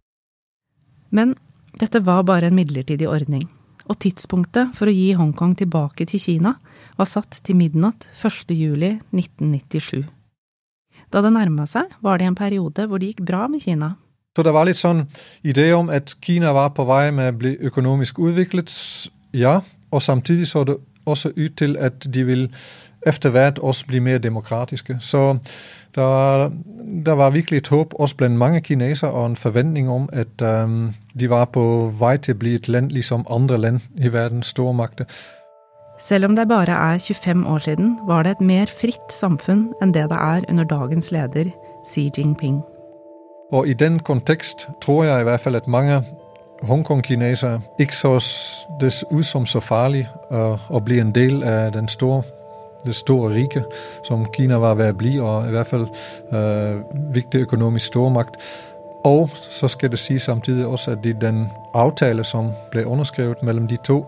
Men 1.10 1.34
dette 1.80 2.02
var 2.04 2.24
bare 2.28 2.50
en 2.50 2.56
midlertidig 2.56 3.08
ordning, 3.08 3.46
og 3.88 3.98
tidspunktet 4.02 4.74
for 4.76 4.90
å 4.90 4.94
gi 4.94 5.12
Hongkong 5.18 5.54
tilbake 5.58 6.06
til 6.08 6.20
Kina 6.22 6.54
var 6.98 7.08
satt 7.08 7.40
til 7.44 7.58
midnatt 7.58 8.06
1. 8.12 8.52
juli 8.54 8.94
1997. 9.10 10.04
Da 11.12 11.20
det 11.24 11.32
nærma 11.34 11.66
seg, 11.68 11.90
var 12.00 12.20
det 12.20 12.28
en 12.28 12.38
periode 12.38 12.86
hvor 12.88 13.00
det 13.00 13.12
gikk 13.12 13.24
bra 13.28 13.46
med 13.48 13.64
Kina. 13.64 13.94
Så 14.36 14.44
det 14.46 14.52
var 14.54 14.64
litt 14.64 14.80
sånn 14.80 15.04
idé 15.44 15.72
om 15.76 15.90
at 15.92 16.14
Kina 16.24 16.54
var 16.56 16.70
på 16.76 16.86
vei 16.88 17.10
med 17.12 17.34
å 17.34 17.38
bli 17.42 17.56
økonomisk 17.68 18.20
utviklet, 18.22 18.72
ja. 19.36 19.60
Og 19.92 20.00
samtidig 20.00 20.48
så 20.48 20.64
det 20.64 20.78
også 21.04 21.34
ut 21.36 21.56
til 21.58 21.76
at 21.76 22.06
de 22.08 22.24
vil 22.24 22.46
etter 23.06 23.30
hvert 23.30 23.58
også 23.58 23.86
bli 23.86 23.98
mer 23.98 24.18
demokratiske. 24.18 24.96
Så 25.00 25.38
der 25.94 26.02
var, 26.02 26.52
der 27.04 27.12
var 27.12 27.30
virkelig 27.30 27.56
et 27.56 27.68
håp 27.68 27.94
også 27.94 28.16
blant 28.16 28.34
mange 28.34 28.60
kinesere 28.60 29.10
og 29.10 29.26
en 29.26 29.36
forventning 29.36 29.90
om 29.90 30.08
at 30.12 30.42
um, 30.64 30.94
de 31.20 31.30
var 31.30 31.44
på 31.44 31.92
vei 31.98 32.16
til 32.16 32.34
å 32.34 32.38
bli 32.38 32.54
et 32.54 32.68
land 32.68 32.90
liksom 32.90 33.26
andre 33.30 33.58
land 33.58 33.80
i 33.96 34.12
verden, 34.12 34.42
stormakter. 34.42 35.04
Selv 35.98 36.24
om 36.24 36.36
det 36.36 36.48
bare 36.48 36.72
er 36.72 36.98
25 36.98 37.46
år 37.46 37.58
siden, 37.58 37.98
var 38.06 38.22
det 38.22 38.30
et 38.30 38.40
mer 38.40 38.66
fritt 38.80 39.12
samfunn 39.12 39.68
enn 39.82 39.92
det 39.94 40.08
det 40.10 40.18
er 40.18 40.48
under 40.48 40.64
dagens 40.64 41.12
leder, 41.12 41.52
Xi 41.86 42.10
Jinping. 42.18 42.62
Og 43.52 43.68
i 43.68 43.72
den 43.72 43.98
kontekst 43.98 44.68
tror 44.82 45.04
jeg 45.04 45.20
i 45.20 45.24
hvert 45.24 45.40
fall 45.40 45.56
at 45.56 45.68
mange 45.68 46.02
Hongkong-kinesere 46.62 47.60
ikke 47.78 47.96
så 47.96 48.18
det 48.80 49.04
ut 49.12 49.26
som 49.26 49.46
så 49.46 49.60
farlig 49.60 50.06
å, 50.30 50.56
å 50.70 50.80
bli 50.80 51.00
en 51.02 51.10
del 51.14 51.42
av 51.42 51.72
den 51.74 51.88
store, 51.88 52.22
det 52.86 52.96
store 52.96 53.34
riket 53.34 53.64
som 54.04 54.26
Kina 54.34 54.58
var 54.58 54.74
ved 54.74 54.92
å 54.92 54.98
bli, 54.98 55.16
og 55.20 55.48
i 55.48 55.54
hvert 55.54 55.70
fall 55.70 55.86
uh, 56.32 56.82
viktig 57.14 57.44
økonomisk 57.46 57.92
stormakt. 57.92 58.38
Og 59.04 59.30
så 59.30 59.68
skal 59.68 59.90
det 59.90 59.98
sies 59.98 60.22
samtidig 60.22 60.66
også 60.66 60.94
at 60.96 61.06
i 61.06 61.12
den 61.12 61.48
avtale 61.74 62.24
som 62.24 62.52
ble 62.70 62.86
underskrevet 62.86 63.42
mellom 63.42 63.66
de 63.68 63.78
to, 63.84 64.04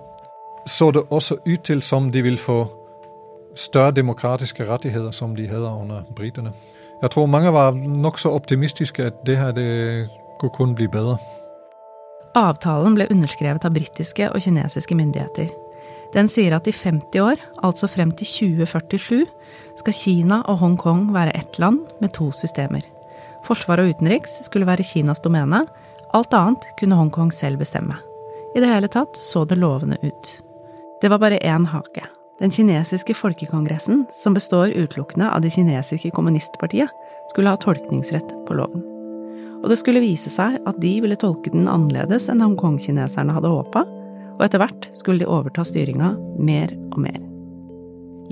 så 0.66 0.90
det 0.90 1.02
også 1.10 1.36
ut 1.46 1.64
til 1.64 1.82
som 1.82 2.12
de 2.12 2.22
vil 2.22 2.38
få 2.38 2.64
større 3.54 3.90
demokratiske 3.90 4.64
rettigheter 4.68 5.10
som 5.10 5.36
de 5.36 5.48
hadde 5.48 5.68
under 5.68 6.02
britene. 6.16 6.52
Jeg 7.02 7.10
tror 7.10 7.26
mange 7.26 7.52
var 7.52 7.74
nokså 7.74 8.30
optimistiske 8.30 9.04
at 9.04 9.26
det 9.26 9.36
her 9.36 9.52
det 9.52 10.08
kunne 10.40 10.50
kun 10.50 10.74
bli 10.74 10.86
bedre. 10.88 11.18
Avtalen 12.34 12.94
ble 12.94 13.06
underskrevet 13.10 13.64
av 13.64 13.74
britiske 13.74 14.30
og 14.30 14.42
kinesiske 14.42 14.94
myndigheter. 14.94 15.52
Den 16.12 16.28
sier 16.30 16.54
at 16.56 16.68
i 16.68 16.74
50 16.74 17.20
år, 17.22 17.40
altså 17.64 17.88
frem 17.90 18.12
til 18.14 18.28
2047, 18.28 19.24
skal 19.80 19.96
Kina 19.96 20.42
og 20.50 20.60
Hongkong 20.60 21.08
være 21.14 21.34
ett 21.34 21.58
land 21.58 21.80
med 22.00 22.14
to 22.14 22.30
systemer. 22.32 22.84
Forsvar 23.44 23.82
og 23.82 23.92
utenriks 23.92 24.38
skulle 24.46 24.68
være 24.68 24.86
Kinas 24.86 25.22
domene, 25.24 25.64
alt 26.14 26.34
annet 26.36 26.68
kunne 26.78 26.98
Hongkong 26.98 27.32
selv 27.34 27.58
bestemme. 27.60 27.96
I 28.54 28.62
det 28.62 28.70
hele 28.70 28.88
tatt 28.88 29.18
så 29.18 29.42
det 29.48 29.58
lovende 29.58 29.98
ut. 30.04 30.30
Det 31.02 31.10
var 31.10 31.18
bare 31.18 31.42
én 31.42 31.66
hake. 31.66 32.06
Den 32.38 32.50
kinesiske 32.50 33.14
folkekongressen, 33.14 34.06
som 34.14 34.34
består 34.34 34.72
utelukkende 34.74 35.28
av 35.30 35.42
det 35.42 35.52
kinesiske 35.54 36.10
kommunistpartiet, 36.14 36.90
skulle 37.30 37.50
ha 37.50 37.58
tolkningsrett 37.58 38.30
på 38.46 38.56
loven. 38.58 38.82
Og 39.62 39.70
det 39.70 39.78
skulle 39.80 40.02
vise 40.02 40.30
seg 40.30 40.58
at 40.66 40.80
de 40.82 40.92
ville 41.00 41.18
tolke 41.18 41.52
den 41.54 41.68
annerledes 41.70 42.28
enn 42.28 42.42
Hongkong-kineserne 42.44 43.34
hadde 43.34 43.52
håpa, 43.52 43.84
og 44.34 44.44
etter 44.46 44.62
hvert 44.62 44.90
skulle 44.96 45.22
de 45.22 45.30
overta 45.30 45.64
styringa 45.66 46.14
mer 46.38 46.74
og 46.92 47.00
mer. 47.04 47.20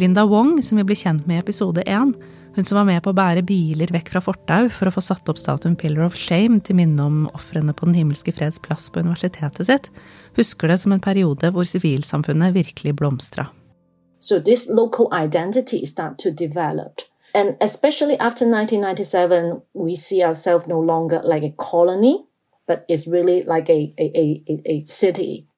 Linda 0.00 0.24
Wong, 0.24 0.56
som 0.64 0.78
vi 0.80 0.86
blir 0.88 0.96
kjent 0.96 1.26
med 1.28 1.36
i 1.36 1.42
episode 1.42 1.84
én, 1.84 2.14
hun 2.54 2.64
som 2.64 2.76
var 2.76 2.84
med 2.88 3.00
på 3.04 3.12
å 3.12 3.16
bære 3.16 3.44
biler 3.48 3.92
vekk 3.92 4.10
fra 4.12 4.20
fortau 4.24 4.68
for 4.72 4.88
å 4.88 4.92
få 4.92 5.02
satt 5.04 5.28
opp 5.32 5.40
statuen 5.40 5.76
Pillar 5.76 6.04
of 6.04 6.16
Shame 6.16 6.60
til 6.64 6.76
minne 6.76 7.04
om 7.04 7.22
ofrene 7.32 7.72
på 7.72 7.88
Den 7.88 7.96
himmelske 7.96 8.34
freds 8.36 8.60
plass 8.60 8.90
på 8.92 9.00
universitetet 9.00 9.68
sitt, 9.68 9.88
husker 10.36 10.68
det 10.68 10.78
som 10.82 10.92
en 10.92 11.00
periode 11.00 11.52
hvor 11.52 11.68
sivilsamfunnet 11.68 12.56
virkelig 12.56 12.96
blomstra. 12.96 13.48
So 14.20 14.38
this 14.38 14.68
local 14.68 15.08
identity 15.12 15.84
start 15.86 16.18
to 16.18 16.30
develop. 16.30 17.00
And 17.34 17.56
especially 17.60 18.18
after 18.18 18.44
1997, 18.44 19.62
we 19.74 19.94
see 19.94 20.22
ourselves 20.22 20.66
no 20.66 20.80
longer 20.80 21.22
like 21.24 21.42
a 21.42 21.54
colony, 21.56 22.24
but 22.68 22.84
it's 22.88 23.06
really 23.06 23.42
like 23.42 23.70
a, 23.70 23.94
a, 23.98 24.42
a, 24.48 24.60
a 24.66 24.84
city. 24.84 25.48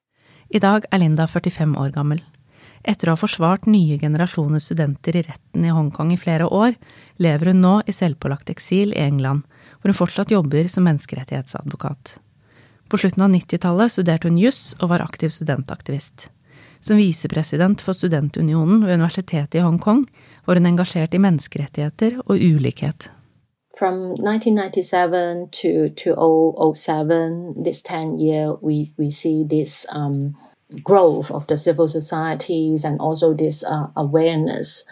I 0.55 0.61
dag 0.63 0.85
er 0.95 1.01
Linda 1.03 1.25
45 1.27 1.73
år 1.83 1.89
gammel. 1.97 2.21
Etter 2.87 3.09
å 3.09 3.15
ha 3.17 3.19
forsvart 3.19 3.65
nye 3.67 3.97
generasjoner 3.99 4.63
studenter 4.63 5.17
i 5.19 5.25
retten 5.27 5.65
i 5.67 5.73
Hongkong 5.75 6.13
i 6.15 6.19
flere 6.21 6.47
år, 6.47 6.77
lever 7.19 7.51
hun 7.51 7.65
nå 7.65 7.73
i 7.91 7.95
selvpålagt 7.97 8.53
eksil 8.53 8.93
i 8.95 9.03
England, 9.03 9.43
hvor 9.81 9.91
hun 9.91 9.99
fortsatt 9.99 10.31
jobber 10.31 10.69
som 10.71 10.87
menneskerettighetsadvokat. 10.87 12.15
På 12.87 13.01
slutten 13.01 13.25
av 13.27 13.33
90-tallet 13.35 13.97
studerte 13.97 14.31
hun 14.31 14.39
juss 14.39 14.77
og 14.79 14.93
var 14.93 15.03
aktiv 15.03 15.35
studentaktivist. 15.35 16.29
Som 16.85 17.01
visepresident 17.03 17.83
for 17.83 17.97
Studentunionen 17.97 18.85
ved 18.85 19.01
Universitetet 19.01 19.59
i 19.59 19.65
Hongkong 19.65 20.05
var 20.47 20.61
hun 20.61 20.71
engasjert 20.71 21.17
i 21.17 21.23
menneskerettigheter 21.25 22.21
og 22.29 22.39
ulikhet. 22.39 23.09
From 23.77 24.11
1997 24.11 25.49
to 25.51 25.89
2007, 25.91 27.63
this 27.63 27.83
10 27.83 28.19
year, 28.19 28.55
we, 28.61 28.89
we 28.97 29.11
see 29.11 29.43
this 29.43 29.85
um, 29.89 30.37
growth 30.83 31.31
of 31.31 31.47
the 31.49 31.57
civil 31.57 31.89
societies 31.89 32.85
and 32.85 33.01
also 33.01 33.35
this 33.35 33.65
uh, 33.65 33.89
awareness 33.97 34.85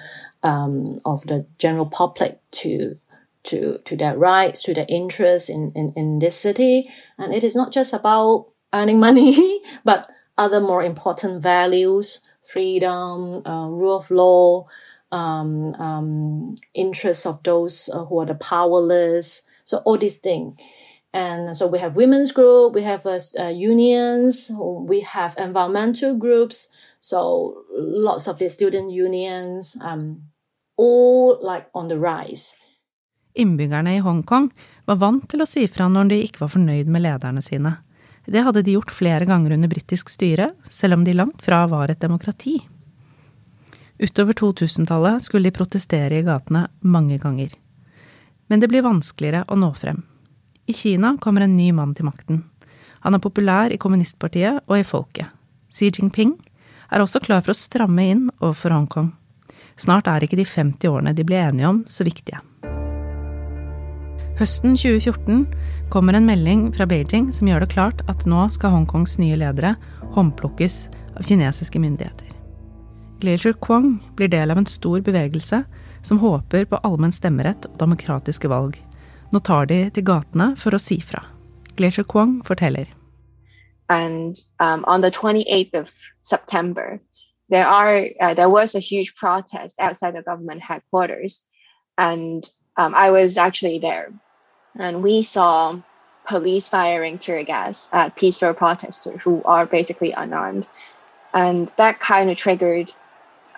um, 0.42 1.00
of 1.04 1.24
the 1.26 1.46
general 1.58 1.86
public 1.86 2.40
to 2.52 2.98
to 3.44 3.78
to 3.84 3.96
their 3.96 4.16
rights, 4.16 4.62
to 4.62 4.74
their 4.74 4.86
interests 4.88 5.48
in, 5.48 5.72
in, 5.74 5.92
in 5.96 6.18
this 6.20 6.36
city. 6.36 6.88
And 7.18 7.32
it 7.32 7.42
is 7.42 7.56
not 7.56 7.72
just 7.72 7.92
about 7.92 8.48
earning 8.72 9.00
money, 9.00 9.62
but 9.84 10.08
other 10.38 10.60
more 10.60 10.82
important 10.82 11.42
values 11.42 12.20
freedom, 12.42 13.46
uh, 13.46 13.66
rule 13.66 13.96
of 13.96 14.10
law, 14.10 14.66
um, 15.12 15.74
um, 15.74 16.56
interests 16.74 17.26
of 17.26 17.42
those 17.42 17.90
uh, 17.92 18.04
who 18.04 18.20
are 18.20 18.26
the 18.26 18.34
powerless. 18.34 19.42
So 19.64 19.78
all 19.84 19.98
these 19.98 20.18
things. 20.18 20.58
And 21.14 21.56
so 21.56 21.66
we 21.66 21.78
have 21.78 21.94
women's 21.94 22.32
group, 22.32 22.74
we 22.74 22.82
have 22.82 23.06
uh, 23.06 23.18
uh, 23.38 23.48
unions, 23.48 24.50
we 24.88 25.00
have 25.00 25.34
environmental 25.36 26.14
groups. 26.14 26.70
So 27.00 27.64
lots 27.70 28.28
of 28.28 28.38
the 28.38 28.48
student 28.48 28.92
unions, 28.92 29.76
um, 29.80 30.32
all 30.76 31.38
like 31.42 31.66
on 31.74 31.88
the 31.88 31.98
rise. 31.98 32.56
Innbyggerne 33.34 33.96
i 33.96 34.00
Hongkong 34.00 34.50
var 34.84 34.96
vant 35.00 35.28
til 35.28 35.40
å 35.40 35.48
si 35.48 35.66
fra 35.68 35.88
når 35.88 36.08
de 36.10 36.20
ikke 36.26 36.44
var 36.44 36.52
fornøyd 36.52 36.88
med 36.92 37.04
lederne 37.04 37.44
sine. 37.44 37.76
Det 38.24 38.44
hadde 38.44 38.62
de 38.62 38.76
gjort 38.76 38.92
flere 38.92 39.26
ganger 39.28 39.56
under 39.56 39.68
britisk 39.68 40.12
styre, 40.12 40.52
selv 40.70 41.00
om 41.00 41.04
de 41.04 41.16
langt 41.16 41.42
fra 41.44 41.64
var 41.66 41.90
et 41.90 42.00
demokrati. 42.00 42.58
Utover 44.02 44.32
2000-tallet 44.32 45.22
skulle 45.22 45.46
de 45.46 45.54
protestere 45.54 46.16
i 46.18 46.24
gatene 46.26 46.64
mange 46.80 47.20
ganger. 47.22 47.52
Men 48.50 48.60
det 48.60 48.66
blir 48.72 48.82
vanskeligere 48.82 49.44
å 49.46 49.54
nå 49.54 49.68
frem. 49.78 50.00
I 50.66 50.74
Kina 50.74 51.12
kommer 51.22 51.44
en 51.44 51.54
ny 51.54 51.68
mann 51.72 51.92
til 51.94 52.08
makten. 52.08 52.40
Han 53.06 53.14
er 53.14 53.22
populær 53.22 53.70
i 53.70 53.78
kommunistpartiet 53.78 54.64
og 54.66 54.74
i 54.74 54.86
folket. 54.86 55.30
Xi 55.70 55.92
Jinping 55.94 56.34
er 56.90 57.04
også 57.04 57.22
klar 57.22 57.44
for 57.46 57.54
å 57.54 57.60
stramme 57.60 58.08
inn 58.10 58.24
overfor 58.40 58.74
Hongkong. 58.74 59.12
Snart 59.78 60.10
er 60.10 60.26
ikke 60.26 60.40
de 60.40 60.48
50 60.50 60.90
årene 60.90 61.14
de 61.14 61.22
ble 61.26 61.38
enige 61.38 61.70
om, 61.70 61.80
så 61.86 62.02
viktige. 62.02 62.42
Høsten 64.42 64.74
2014 64.74 65.46
kommer 65.94 66.18
en 66.18 66.26
melding 66.26 66.72
fra 66.74 66.90
Beijing 66.90 67.30
som 67.30 67.46
gjør 67.46 67.62
det 67.62 67.72
klart 67.78 68.02
at 68.10 68.26
nå 68.26 68.48
skal 68.50 68.74
Hongkongs 68.74 69.20
nye 69.22 69.38
ledere 69.38 69.76
håndplukkes 70.18 70.88
av 71.14 71.22
kinesiske 71.22 71.78
myndigheter. 71.78 72.31
Glacier 73.22 73.52
Kwong 73.52 74.00
blir 74.16 74.28
del 74.28 74.50
av 74.50 74.58
en 74.58 74.66
stor 74.66 75.00
bevegelse 75.00 75.62
som 76.02 76.18
håper 76.18 76.64
på 76.66 76.80
allmenn 76.82 77.14
stemmerett 77.14 77.68
og 77.68 77.76
demokratiske 77.78 78.48
valg. 78.50 78.80
Nå 79.30 79.38
tar 79.46 79.68
de 79.70 79.84
til 79.94 80.06
gatene 80.08 80.48
for 80.58 80.74
å 80.74 80.80
si 80.82 80.98
fra. 80.98 81.22
Glacier 81.78 82.02
Kwong 82.02 82.40
forteller. 82.42 82.88
And 83.88 84.40
um, 84.58 84.84
on 84.88 85.02
the 85.02 85.10
28th 85.10 85.74
of 85.74 85.92
September, 86.20 86.98
there 87.48 87.66
are 87.66 88.08
uh, 88.20 88.34
there 88.34 88.50
was 88.50 88.74
a 88.74 88.80
huge 88.80 89.14
protest 89.14 89.78
outside 89.78 90.14
the 90.16 90.22
government 90.22 90.62
headquarters, 90.62 91.42
and 91.96 92.42
um, 92.76 92.94
I 92.94 93.10
was 93.10 93.38
actually 93.38 93.78
there, 93.78 94.12
and 94.78 95.02
we 95.02 95.22
saw 95.22 95.78
police 96.26 96.68
firing 96.68 97.18
tear 97.18 97.44
gas 97.44 97.88
at 97.92 98.16
peaceful 98.16 98.54
protesters 98.54 99.20
who 99.22 99.42
are 99.44 99.66
basically 99.66 100.10
unarmed, 100.10 100.66
and 101.32 101.68
that 101.76 102.00
kind 102.00 102.30
of 102.30 102.36
triggered 102.36 102.92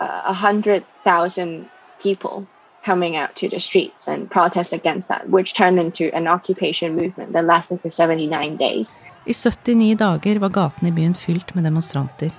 a 0.00 0.32
hundred 0.32 0.84
thousand 1.04 1.68
people 2.02 2.46
coming 2.84 3.16
out 3.16 3.34
to 3.36 3.48
the 3.48 3.60
streets 3.60 4.08
and 4.08 4.30
protest 4.30 4.72
against 4.72 5.08
that, 5.08 5.28
which 5.28 5.54
turned 5.54 5.78
into 5.78 6.10
an 6.14 6.26
occupation 6.26 6.94
movement 6.94 7.32
that 7.32 7.44
lasted 7.44 7.80
for 7.80 7.90
79 7.90 8.56
days. 8.56 8.96
I 9.26 9.32
79 9.32 9.96
dager 9.96 10.38
var 10.38 10.48
gatene 10.48 10.88
i 10.88 10.92
byen 10.92 11.14
fylt 11.14 11.54
med 11.54 11.64
demonstranter. 11.64 12.30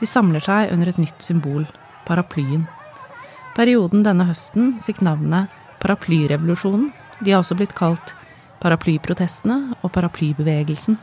De 0.00 0.06
samler 0.06 0.42
seg 0.42 0.72
under 0.72 0.88
et 0.88 0.98
nytt 0.98 1.22
symbol, 1.22 1.66
paraplyen. 2.06 2.66
Perioden 3.54 4.02
denne 4.06 4.26
høsten 4.26 4.78
fikk 4.86 5.00
navnet 5.02 5.50
paraplyrevolusjonen. 5.82 6.90
De 7.22 7.32
har 7.32 7.42
også 7.42 7.58
blitt 7.58 7.74
kalt 7.78 8.14
paraplyprotestene 8.62 9.76
og 9.82 9.92
paraplybevegelsen. 9.94 10.98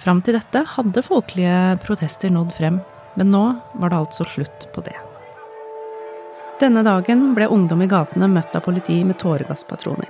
Fram 0.00 0.20
til 0.24 0.36
dette 0.36 0.62
hadde 0.76 1.04
folkelige 1.04 1.78
protester 1.84 2.32
nådd 2.32 2.52
frem, 2.56 2.80
men 3.16 3.32
nå 3.32 3.44
var 3.80 3.92
det 3.92 3.98
altså 3.98 4.26
slutt 4.28 4.68
på 4.74 4.84
det. 4.86 4.96
Denne 6.60 6.80
dagen 6.86 7.34
ble 7.36 7.50
ungdom 7.52 7.82
i 7.84 7.90
gatene 7.90 8.30
møtt 8.32 8.54
av 8.56 8.64
politi 8.64 9.02
med 9.04 9.18
tåregasspatroner. 9.20 10.08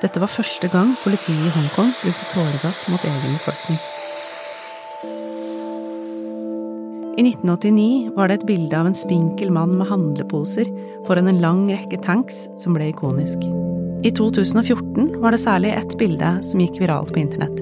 Dette 0.00 0.20
var 0.20 0.32
første 0.32 0.68
gang 0.72 0.94
politiet 1.02 1.48
i 1.48 1.52
Hongkong 1.52 1.92
brukte 2.00 2.28
tåregass 2.32 2.86
mot 2.92 3.04
egen 3.04 3.36
befolkning. 3.36 3.80
I 7.16 7.24
1989 7.24 8.12
var 8.16 8.28
det 8.28 8.38
et 8.38 8.48
bilde 8.48 8.76
av 8.76 8.88
en 8.90 8.96
spinkel 8.96 9.52
mann 9.52 9.72
med 9.78 9.88
handleposer 9.88 10.68
foran 11.06 11.30
en 11.30 11.40
lang 11.40 11.62
rekke 11.72 12.00
tanks 12.04 12.44
som 12.60 12.76
ble 12.76 12.90
ikonisk. 12.92 13.40
I 14.04 14.12
2014 14.12 15.16
var 15.22 15.32
det 15.32 15.40
særlig 15.40 15.72
ett 15.72 15.96
bilde 16.00 16.34
som 16.44 16.60
gikk 16.60 16.76
viralt 16.82 17.12
på 17.12 17.22
internett. 17.24 17.56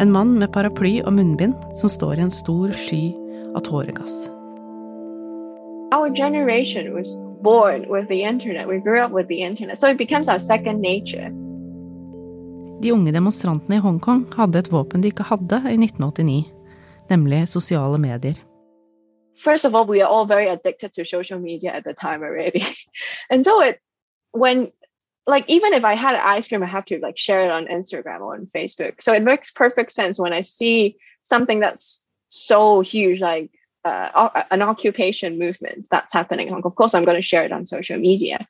En 0.00 0.12
mann 0.12 0.36
med 0.36 0.52
paraply 0.52 0.98
og 1.00 1.14
munnbind 1.16 1.56
som 1.80 1.92
står 1.92 2.18
i 2.18 2.26
en 2.26 2.34
stor 2.34 2.76
sky 2.76 3.14
av 3.54 3.60
tåregass. 3.60 4.28
Our 5.94 6.10
generation 6.10 6.94
was 6.94 7.16
born 7.42 7.88
with 7.88 8.08
the 8.08 8.22
internet. 8.22 8.68
We 8.68 8.80
grew 8.80 9.00
up 9.00 9.12
with 9.12 9.28
the 9.28 9.42
internet. 9.42 9.78
So 9.78 9.88
it 9.88 9.98
becomes 9.98 10.28
our 10.28 10.40
second 10.40 10.80
nature. 10.80 11.28
De 12.82 12.92
unge 12.92 13.12
demonstrantene 13.12 13.76
i 13.76 13.78
Hongkong 13.78 14.26
hadde 14.36 14.58
et 14.58 14.72
våpen 14.72 15.00
de 15.00 15.08
ikke 15.08 15.22
hadde 15.22 15.62
i 15.70 15.76
1989, 15.78 16.44
nemlig 17.08 17.48
sosiale 17.48 17.98
medier. 17.98 18.34
first 19.36 19.64
of 19.64 19.74
all, 19.74 19.86
we 19.86 20.00
are 20.00 20.08
all 20.08 20.26
very 20.26 20.48
addicted 20.48 20.92
to 20.94 21.04
social 21.04 21.38
media 21.38 21.72
at 21.72 21.84
the 21.84 21.94
time 21.94 22.22
already. 22.22 22.64
and 23.30 23.44
so 23.44 23.62
it 23.62 23.80
when 24.32 24.72
like 25.26 25.44
even 25.48 25.72
if 25.72 25.84
I 25.84 25.94
had 25.94 26.14
ice 26.16 26.48
cream, 26.48 26.62
I 26.62 26.66
have 26.66 26.84
to 26.86 26.98
like 26.98 27.18
share 27.18 27.44
it 27.44 27.50
on 27.50 27.66
Instagram 27.66 28.20
or 28.20 28.34
on 28.34 28.46
Facebook. 28.46 29.02
So 29.02 29.12
it 29.12 29.22
makes 29.22 29.50
perfect 29.50 29.92
sense 29.92 30.18
when 30.18 30.32
I 30.32 30.42
see 30.42 30.96
something 31.22 31.60
that's 31.60 32.03
so 32.34 32.80
huge, 32.80 33.20
like 33.20 33.50
uh, 33.84 34.28
an 34.50 34.62
occupation 34.62 35.38
movement 35.38 35.86
that's 35.90 36.12
happening 36.12 36.48
in 36.48 36.52
Hong 36.52 36.62
Kong. 36.62 36.72
Of 36.72 36.76
course, 36.76 36.94
I'm 36.94 37.04
going 37.04 37.20
to 37.20 37.22
share 37.22 37.44
it 37.44 37.52
on 37.52 37.66
social 37.66 37.98
media. 37.98 38.46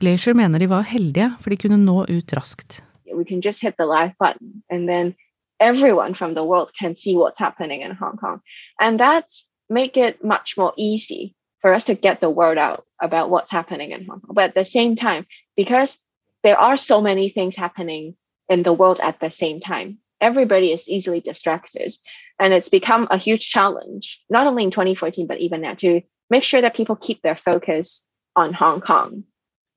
Glacier 0.00 0.34
mener 0.34 0.58
de 0.58 0.66
var 0.66 0.82
heldige, 0.82 1.32
for 1.40 1.50
de 1.50 1.56
kunne 1.56 1.78
nå 1.84 2.04
ut 2.08 2.32
raskt. 2.36 2.82
We 3.14 3.24
can 3.24 3.40
just 3.40 3.62
hit 3.62 3.76
the 3.76 3.86
live 3.86 4.16
button, 4.18 4.62
and 4.70 4.88
then 4.88 5.14
everyone 5.60 6.14
from 6.14 6.34
the 6.34 6.44
world 6.44 6.72
can 6.78 6.94
see 6.94 7.16
what's 7.16 7.38
happening 7.38 7.82
in 7.82 7.90
Hong 7.92 8.16
Kong. 8.16 8.40
And 8.80 9.00
that's 9.00 9.46
make 9.68 9.96
it 9.96 10.24
much 10.24 10.56
more 10.56 10.72
easy 10.76 11.34
for 11.60 11.74
us 11.74 11.86
to 11.86 11.94
get 11.94 12.20
the 12.20 12.30
word 12.30 12.58
out 12.58 12.84
about 13.00 13.30
what's 13.30 13.50
happening 13.50 13.90
in 13.90 14.06
Hong 14.06 14.20
Kong. 14.20 14.34
But 14.34 14.44
at 14.50 14.54
the 14.54 14.64
same 14.64 14.96
time, 14.96 15.26
because 15.56 15.98
there 16.42 16.58
are 16.58 16.76
so 16.76 17.00
many 17.00 17.28
things 17.28 17.56
happening 17.56 18.14
in 18.48 18.62
the 18.62 18.72
world 18.72 19.00
at 19.02 19.20
the 19.20 19.30
same 19.30 19.60
time, 19.60 19.98
everybody 20.20 20.72
is 20.72 20.88
easily 20.88 21.20
distracted. 21.20 21.94
And 22.38 22.52
it's 22.52 22.68
become 22.68 23.08
a 23.10 23.18
huge 23.18 23.48
challenge, 23.48 24.22
not 24.30 24.46
only 24.46 24.64
in 24.64 24.70
2014, 24.70 25.26
but 25.26 25.38
even 25.40 25.60
now, 25.60 25.74
to 25.74 26.02
make 26.30 26.44
sure 26.44 26.60
that 26.60 26.76
people 26.76 26.96
keep 26.96 27.22
their 27.22 27.36
focus 27.36 28.06
on 28.36 28.52
Hong 28.52 28.80
Kong. 28.80 29.24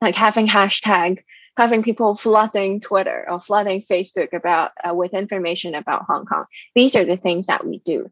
Like 0.01 0.15
having 0.15 0.47
hashtag, 0.47 1.23
having 1.57 1.83
people 1.83 2.15
flooding 2.15 2.81
Twitter 2.81 3.25
or 3.29 3.41
flooding 3.41 3.81
Facebook 3.81 4.33
about 4.33 4.71
uh, 4.83 4.93
with 4.93 5.13
information 5.13 5.75
about 5.75 6.05
Hong 6.07 6.25
Kong. 6.25 6.45
These 6.75 6.95
are 6.95 7.05
the 7.05 7.17
things 7.17 7.47
that 7.47 7.65
we 7.65 7.79
do. 7.79 8.09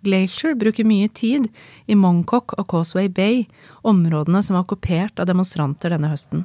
Glacier 0.00 0.54
bruker 0.54 0.86
mye 0.86 1.08
tid 1.10 1.48
i 1.90 1.96
Mongkok 1.98 2.54
og 2.58 2.68
Causeway 2.70 3.08
Bay, 3.08 3.48
områdene 3.82 4.44
som 4.46 4.54
er 4.54 4.62
okkupert 4.62 5.18
av 5.18 5.26
demonstranter 5.26 5.90
denne 5.90 6.10
høsten. 6.12 6.44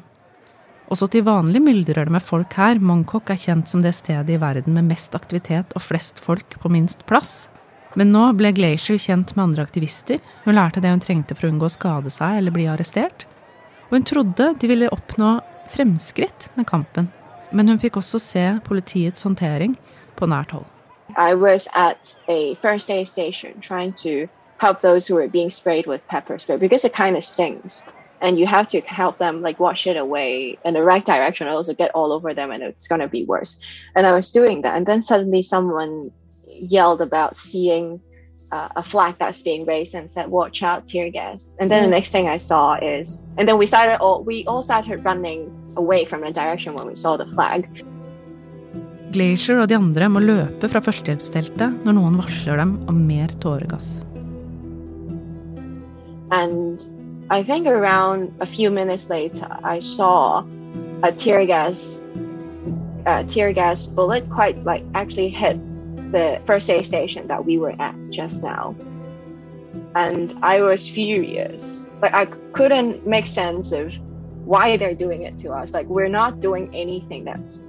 Også 0.93 1.07
til 1.09 1.23
vanlig 1.25 1.57
myldrer 1.63 2.05
det 2.05 2.13
med 2.13 2.21
folk 2.21 2.53
her, 2.53 2.77
Mongkok 2.77 3.31
er 3.33 3.39
kjent 3.41 3.69
som 3.71 3.81
det 3.81 3.95
stedet 3.97 4.29
i 4.29 4.37
verden 4.37 4.75
med 4.75 4.85
mest 4.91 5.15
aktivitet 5.17 5.71
og 5.73 5.81
flest 5.81 6.19
folk 6.21 6.53
på 6.61 6.69
minst 6.69 7.01
plass. 7.09 7.47
Men 7.97 8.11
nå 8.13 8.27
ble 8.37 8.51
Glacier 8.53 8.99
kjent 9.01 9.31
med 9.33 9.43
andre 9.43 9.65
aktivister, 9.65 10.21
hun 10.43 10.53
lærte 10.53 10.83
det 10.83 10.91
hun 10.93 11.01
trengte 11.01 11.33
for 11.33 11.47
å 11.47 11.53
unngå 11.53 11.65
å 11.65 11.73
skade 11.73 12.13
seg 12.13 12.37
eller 12.37 12.53
bli 12.53 12.67
arrestert, 12.69 13.25
og 13.89 13.97
hun 13.97 14.05
trodde 14.05 14.51
de 14.61 14.69
ville 14.69 14.91
oppnå 14.93 15.31
fremskritt 15.73 16.51
med 16.59 16.69
kampen, 16.69 17.09
men 17.49 17.73
hun 17.73 17.81
fikk 17.81 17.97
også 17.97 18.21
se 18.21 18.45
politiets 18.67 19.25
håndtering 19.25 19.73
på 20.19 20.29
nært 20.29 20.53
hold. 20.53 20.69
I 21.17 21.33
was 21.33 21.67
at 21.73 22.13
a 22.29 22.53
first 22.61 22.93
aid 22.93 23.07
station 23.07 23.57
trying 23.61 23.93
to 24.05 24.29
help 24.61 24.81
those 24.81 25.09
who 25.09 25.17
were 25.17 25.27
being 25.27 25.49
sprayed 25.49 25.89
with 25.89 26.05
pepper 26.07 26.37
spray 26.37 26.57
because 26.61 26.85
it 26.85 26.93
kind 26.93 27.17
of 27.17 27.25
stings 27.25 27.85
and 28.23 28.39
you 28.39 28.47
have 28.47 28.69
to 28.69 28.79
help 28.81 29.17
them 29.17 29.41
like 29.41 29.59
wash 29.59 29.85
it 29.85 29.97
away 29.97 30.57
in 30.63 30.73
the 30.73 30.81
right 30.81 31.05
direction 31.05 31.45
or 31.45 31.51
else 31.51 31.69
get 31.77 31.91
all 31.93 32.13
over 32.13 32.33
them 32.33 32.51
and 32.51 32.63
it's 32.63 32.87
going 32.87 33.01
to 33.01 33.09
be 33.09 33.25
worse. 33.25 33.59
And 33.95 34.07
i 34.07 34.13
was 34.13 34.31
doing 34.31 34.61
that 34.63 34.75
and 34.75 34.87
then 34.87 35.01
suddenly 35.03 35.43
someone 35.43 36.11
yelled 36.47 37.01
about 37.01 37.35
seeing 37.35 37.99
uh, 38.51 38.69
a 38.77 38.83
flag 38.83 39.15
that's 39.19 39.41
being 39.41 39.65
raised 39.65 39.93
and 39.93 40.09
said 40.09 40.29
watch 40.29 40.63
out 40.63 40.87
tear 40.87 41.09
gas. 41.11 41.57
And 41.59 41.69
then 41.69 41.83
the 41.83 41.89
next 41.89 42.11
thing 42.11 42.29
i 42.29 42.37
saw 42.37 42.75
is 42.75 43.21
and 43.37 43.47
then 43.47 43.57
we 43.57 43.67
started 43.67 43.99
all 43.99 44.23
we 44.23 44.45
all 44.47 44.63
started 44.63 45.03
running 45.03 45.51
away 45.75 46.05
from 46.05 46.21
the 46.21 46.31
direction 46.31 46.75
when 46.75 46.87
we 46.87 46.95
saw 46.95 47.17
the 47.17 47.27
flag. 47.35 47.67
Glacier 49.11 49.59
og 49.61 49.67
de 49.69 49.75
andre 49.77 50.07
må 50.09 50.23
løpe 50.23 50.71
fra 50.71 50.79
førstehjelpsteltet 50.81 51.83
når 51.85 51.99
noen 51.99 52.15
varsler 52.17 52.57
dem 52.57 52.79
om 52.89 53.03
mer 53.05 53.35
tåregass. 53.43 53.99
And 56.31 56.81
I 57.29 57.43
think 57.43 57.67
around 57.67 58.35
a 58.41 58.47
few 58.47 58.71
minutes 58.71 59.09
later, 59.09 59.47
I 59.63 59.81
saw 59.81 60.45
a 61.03 61.11
tear 61.13 61.45
gas, 61.45 62.01
a 63.05 63.23
tear 63.25 63.53
gas 63.53 63.87
bullet 63.87 64.29
quite 64.29 64.63
like 64.63 64.85
actually 64.95 65.29
hit 65.29 65.59
the 66.11 66.41
first 66.47 66.69
aid 66.69 66.85
station 66.85 67.27
that 67.27 67.45
we 67.45 67.57
were 67.59 67.75
at 67.79 67.95
just 68.11 68.43
now. 68.43 68.75
And 69.95 70.33
I 70.43 70.61
was 70.61 70.89
furious. 70.89 71.87
Like 72.01 72.13
I 72.13 72.27
couldn't 72.53 73.05
make 73.07 73.27
sense 73.27 73.71
of 73.73 73.93
why 74.45 74.77
they're 74.77 74.95
doing 74.95 75.23
it 75.23 75.37
to 75.39 75.51
us. 75.51 75.73
Like 75.73 75.87
we're 75.87 76.09
not 76.09 76.41
doing 76.41 76.69
anything 76.73 77.25
that's 77.25 77.61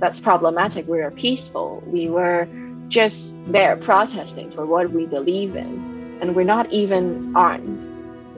that's 0.00 0.20
problematic. 0.20 0.88
We 0.88 0.98
were 1.00 1.12
peaceful. 1.12 1.82
We 1.86 2.08
were 2.10 2.48
just 2.88 3.36
there 3.46 3.76
protesting 3.76 4.52
for 4.52 4.66
what 4.66 4.90
we 4.92 5.06
believe 5.06 5.56
in. 5.56 5.84
And 6.20 6.36
we're 6.36 6.44
not 6.44 6.70
even 6.72 7.24
armed. 7.36 7.89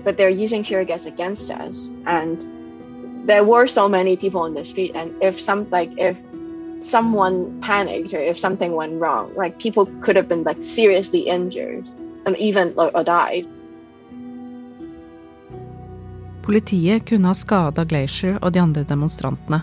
But 0.05 0.17
they're 0.17 0.29
using 0.45 0.63
tear 0.63 0.85
gas 0.85 1.07
against 1.07 1.51
us. 1.51 1.91
And 2.07 3.29
there 3.29 3.45
were 3.45 3.69
so 3.69 3.89
many 3.89 4.17
people 4.17 4.41
on 4.41 4.55
the 4.55 4.65
street. 4.65 4.93
And 4.95 5.11
if 5.23 5.41
some 5.41 5.67
like 5.71 5.91
if 5.97 6.19
someone 6.81 7.61
panicked 7.63 8.15
or 8.15 8.21
if 8.21 8.39
something 8.39 8.75
went 8.75 9.01
wrong, 9.01 9.33
like 9.37 9.59
people 9.59 9.87
could 10.03 10.17
have 10.17 10.29
been 10.29 10.43
like 10.43 10.63
seriously 10.63 11.21
injured 11.21 11.87
and 12.27 12.37
even 12.37 12.73
or, 12.77 12.91
or 12.97 13.05
died. 13.05 13.47
Politiet 16.43 17.07
kunne 17.07 17.25
ha 17.25 17.35
skada 17.35 17.85
Glacier 17.85 18.39
og 18.43 18.53
de 18.53 18.61
andre 18.61 18.83
demonstrantene. 18.83 19.61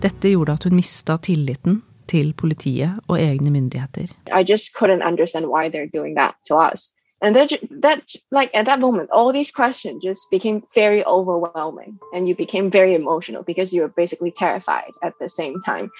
Dette 0.00 0.30
gjorde 0.30 0.52
at 0.52 0.64
hun 0.64 0.76
mista 0.76 1.16
tilliten 1.16 1.80
til 2.06 2.34
politiet 2.34 3.00
og 3.08 3.18
egne 3.18 3.50
myndigheter. 3.50 4.10
I 4.30 4.44
just 4.44 4.74
couldn't 4.76 5.02
understand 5.02 5.46
why 5.46 5.68
they're 5.68 5.90
doing 5.90 6.14
that 6.14 6.34
to 6.48 6.54
us. 6.54 6.94
And 7.24 7.34
that, 7.36 7.52
that, 7.80 8.02
like 8.30 8.50
at 8.52 8.66
that 8.66 8.80
moment, 8.80 9.08
all 9.10 9.32
these 9.32 9.50
questions 9.50 10.04
just 10.04 10.30
became 10.30 10.62
very 10.74 11.02
overwhelming, 11.06 11.98
and 12.12 12.28
you 12.28 12.36
became 12.36 12.70
very 12.70 12.94
emotional 12.94 13.42
because 13.42 13.72
you 13.72 13.80
were 13.80 13.88
basically 13.88 14.30
terrified 14.30 14.90
at 15.02 15.14
the 15.18 15.30
same 15.30 15.58
time. 15.62 15.90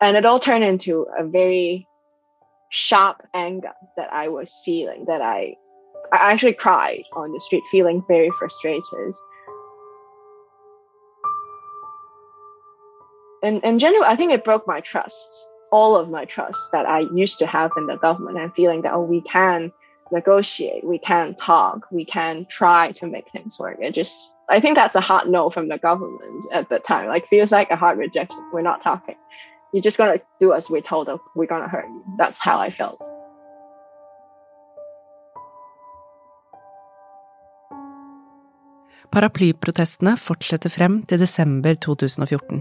And 0.00 0.16
it 0.16 0.26
all 0.26 0.40
turned 0.40 0.64
into 0.64 1.06
a 1.16 1.24
very 1.24 1.86
sharp 2.70 3.22
anger 3.32 3.70
that 3.96 4.12
I 4.12 4.30
was 4.30 4.52
feeling. 4.64 5.04
That 5.06 5.22
I, 5.22 5.54
I 6.12 6.32
actually 6.32 6.54
cried 6.54 7.04
on 7.12 7.32
the 7.32 7.40
street, 7.40 7.62
feeling 7.70 8.02
very 8.08 8.30
frustrated. 8.36 9.14
and 13.44 13.62
in 13.62 13.78
general, 13.78 14.02
I 14.02 14.16
think 14.16 14.32
it 14.32 14.42
broke 14.42 14.66
my 14.66 14.80
trust, 14.80 15.46
all 15.70 15.94
of 15.94 16.10
my 16.10 16.24
trust 16.24 16.72
that 16.72 16.84
I 16.84 17.06
used 17.14 17.38
to 17.38 17.46
have 17.46 17.70
in 17.76 17.86
the 17.86 17.94
government 17.94 18.38
and 18.38 18.52
feeling 18.52 18.82
that, 18.82 18.92
oh, 18.92 19.04
we 19.04 19.20
can 19.20 19.72
negotiate, 20.12 20.84
we 20.84 20.98
can 20.98 21.34
talk, 21.34 21.86
we 21.90 22.04
can 22.04 22.46
try 22.46 22.92
to 22.92 23.06
make 23.06 23.30
things 23.30 23.58
work. 23.58 23.78
It 23.80 23.94
just, 23.94 24.34
I 24.48 24.60
think 24.60 24.76
that's 24.76 24.96
a 24.96 25.00
hard 25.00 25.28
no 25.28 25.50
from 25.50 25.68
the 25.68 25.78
government 25.78 26.46
at 26.52 26.68
the 26.68 26.78
time. 26.78 27.08
Like, 27.08 27.26
feels 27.26 27.52
like 27.52 27.70
a 27.70 27.76
hard 27.76 27.98
rejection. 27.98 28.42
We're 28.52 28.62
not 28.62 28.82
talking. 28.82 29.16
You're 29.72 29.82
just 29.82 29.98
to 30.18 30.24
do 30.40 30.52
as 30.52 30.70
we 30.70 30.80
told 30.80 31.08
told, 31.08 31.20
we're 31.34 31.46
to 31.62 31.68
hurt 31.68 31.86
you. 31.86 32.02
That's 32.18 32.38
how 32.38 32.58
I 32.58 32.70
felt. 32.70 33.00
Paraplyprotestene 39.08 40.18
fortsetter 40.20 40.68
frem 40.68 41.00
til 41.08 41.20
desember 41.22 41.74
2014. 41.74 42.60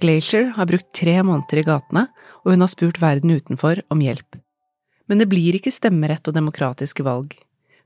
Glacier 0.00 0.52
har 0.56 0.66
brukt 0.66 0.88
tre 0.96 1.18
måneder 1.22 1.60
i 1.60 1.66
gatene, 1.66 2.06
og 2.44 2.54
hun 2.54 2.64
har 2.64 2.72
spurt 2.72 3.00
verden 3.02 3.34
utenfor 3.36 3.82
om 3.92 4.00
hjelp. 4.00 4.38
Men 5.08 5.20
det 5.20 5.28
blir 5.30 5.56
ikke 5.56 5.72
stemmerett 5.72 6.28
og 6.28 6.36
demokratiske 6.36 7.04
valg. 7.06 7.34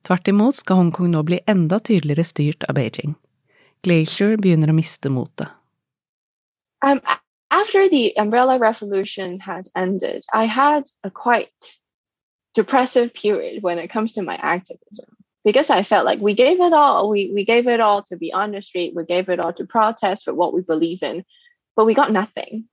Tvert 0.02 0.28
imot 0.28 0.58
skal 0.58 0.80
Hongkong 0.80 1.12
nå 1.12 1.22
bli 1.26 1.38
enda 1.46 1.78
tydeligere 1.78 2.26
styrt 2.26 2.66
av 2.68 2.76
Beijing. 2.78 3.14
Glacier 3.86 4.36
begynner 4.38 4.72
å 4.72 4.76
miste 4.76 5.10
motet. 5.10 5.48
Um, 6.82 7.00
after 7.50 7.88
the 7.88 8.12
umbrella 8.18 8.58
revolution 8.58 9.38
had 9.38 9.68
ended, 9.76 10.24
I 10.34 10.46
had 10.46 10.90
a 11.04 11.10
quite 11.10 11.78
depressive 12.54 13.14
period 13.14 13.62
when 13.62 13.78
it 13.78 13.90
comes 13.90 14.14
to 14.14 14.22
my 14.22 14.34
activism 14.42 15.06
because 15.44 15.70
I 15.70 15.84
felt 15.84 16.04
like 16.04 16.20
we 16.20 16.34
gave 16.34 16.60
it 16.60 16.72
all. 16.72 17.08
We 17.08 17.30
we 17.32 17.44
gave 17.44 17.68
it 17.68 17.80
all 17.80 18.02
to 18.10 18.16
be 18.16 18.32
on 18.32 18.50
the 18.50 18.62
street. 18.62 18.94
We 18.96 19.04
gave 19.04 19.28
it 19.28 19.38
all 19.38 19.52
to 19.52 19.64
protest 19.64 20.24
for 20.24 20.34
what 20.34 20.52
we 20.52 20.62
believe 20.62 21.02
in 21.02 21.24
but 21.76 21.86
we 21.86 21.94
got 21.94 22.12
nothing. 22.12 22.68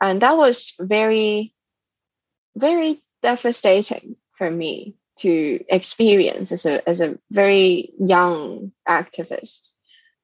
And 0.00 0.22
that 0.22 0.36
was 0.36 0.74
very, 0.78 1.54
very 2.56 3.02
devastating 3.22 4.16
for 4.36 4.50
me 4.50 4.96
to 5.20 5.62
experience 5.68 6.50
as 6.50 6.64
a 6.66 6.88
as 6.88 7.00
a 7.00 7.18
very 7.30 7.92
young 7.98 8.72
activist. 8.88 9.72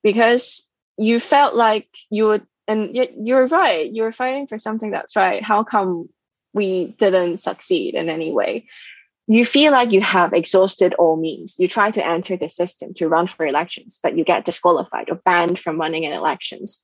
Because 0.02 0.66
you 0.96 1.20
felt 1.20 1.54
like 1.54 1.88
you 2.10 2.26
would 2.26 2.46
and 2.68 2.96
yet 2.96 3.12
you're 3.18 3.46
right 3.46 3.92
you're 3.92 4.12
fighting 4.12 4.46
for 4.46 4.58
something 4.58 4.90
that's 4.90 5.16
right. 5.16 5.42
How 5.42 5.64
come 5.64 6.08
we 6.52 6.86
didn't 6.86 7.38
succeed 7.38 7.94
in 7.94 8.08
any 8.08 8.32
way? 8.32 8.66
You 9.28 9.44
feel 9.44 9.72
like 9.72 9.90
you 9.92 10.00
have 10.00 10.32
exhausted 10.32 10.94
all 10.94 11.16
means. 11.16 11.56
You 11.58 11.66
try 11.66 11.90
to 11.90 12.06
enter 12.06 12.36
the 12.36 12.48
system 12.48 12.94
to 12.94 13.08
run 13.08 13.26
for 13.26 13.44
elections 13.44 14.00
but 14.02 14.16
you 14.16 14.24
get 14.24 14.44
disqualified 14.44 15.10
or 15.10 15.16
banned 15.16 15.58
from 15.58 15.78
running 15.78 16.04
in 16.04 16.12
elections. 16.12 16.82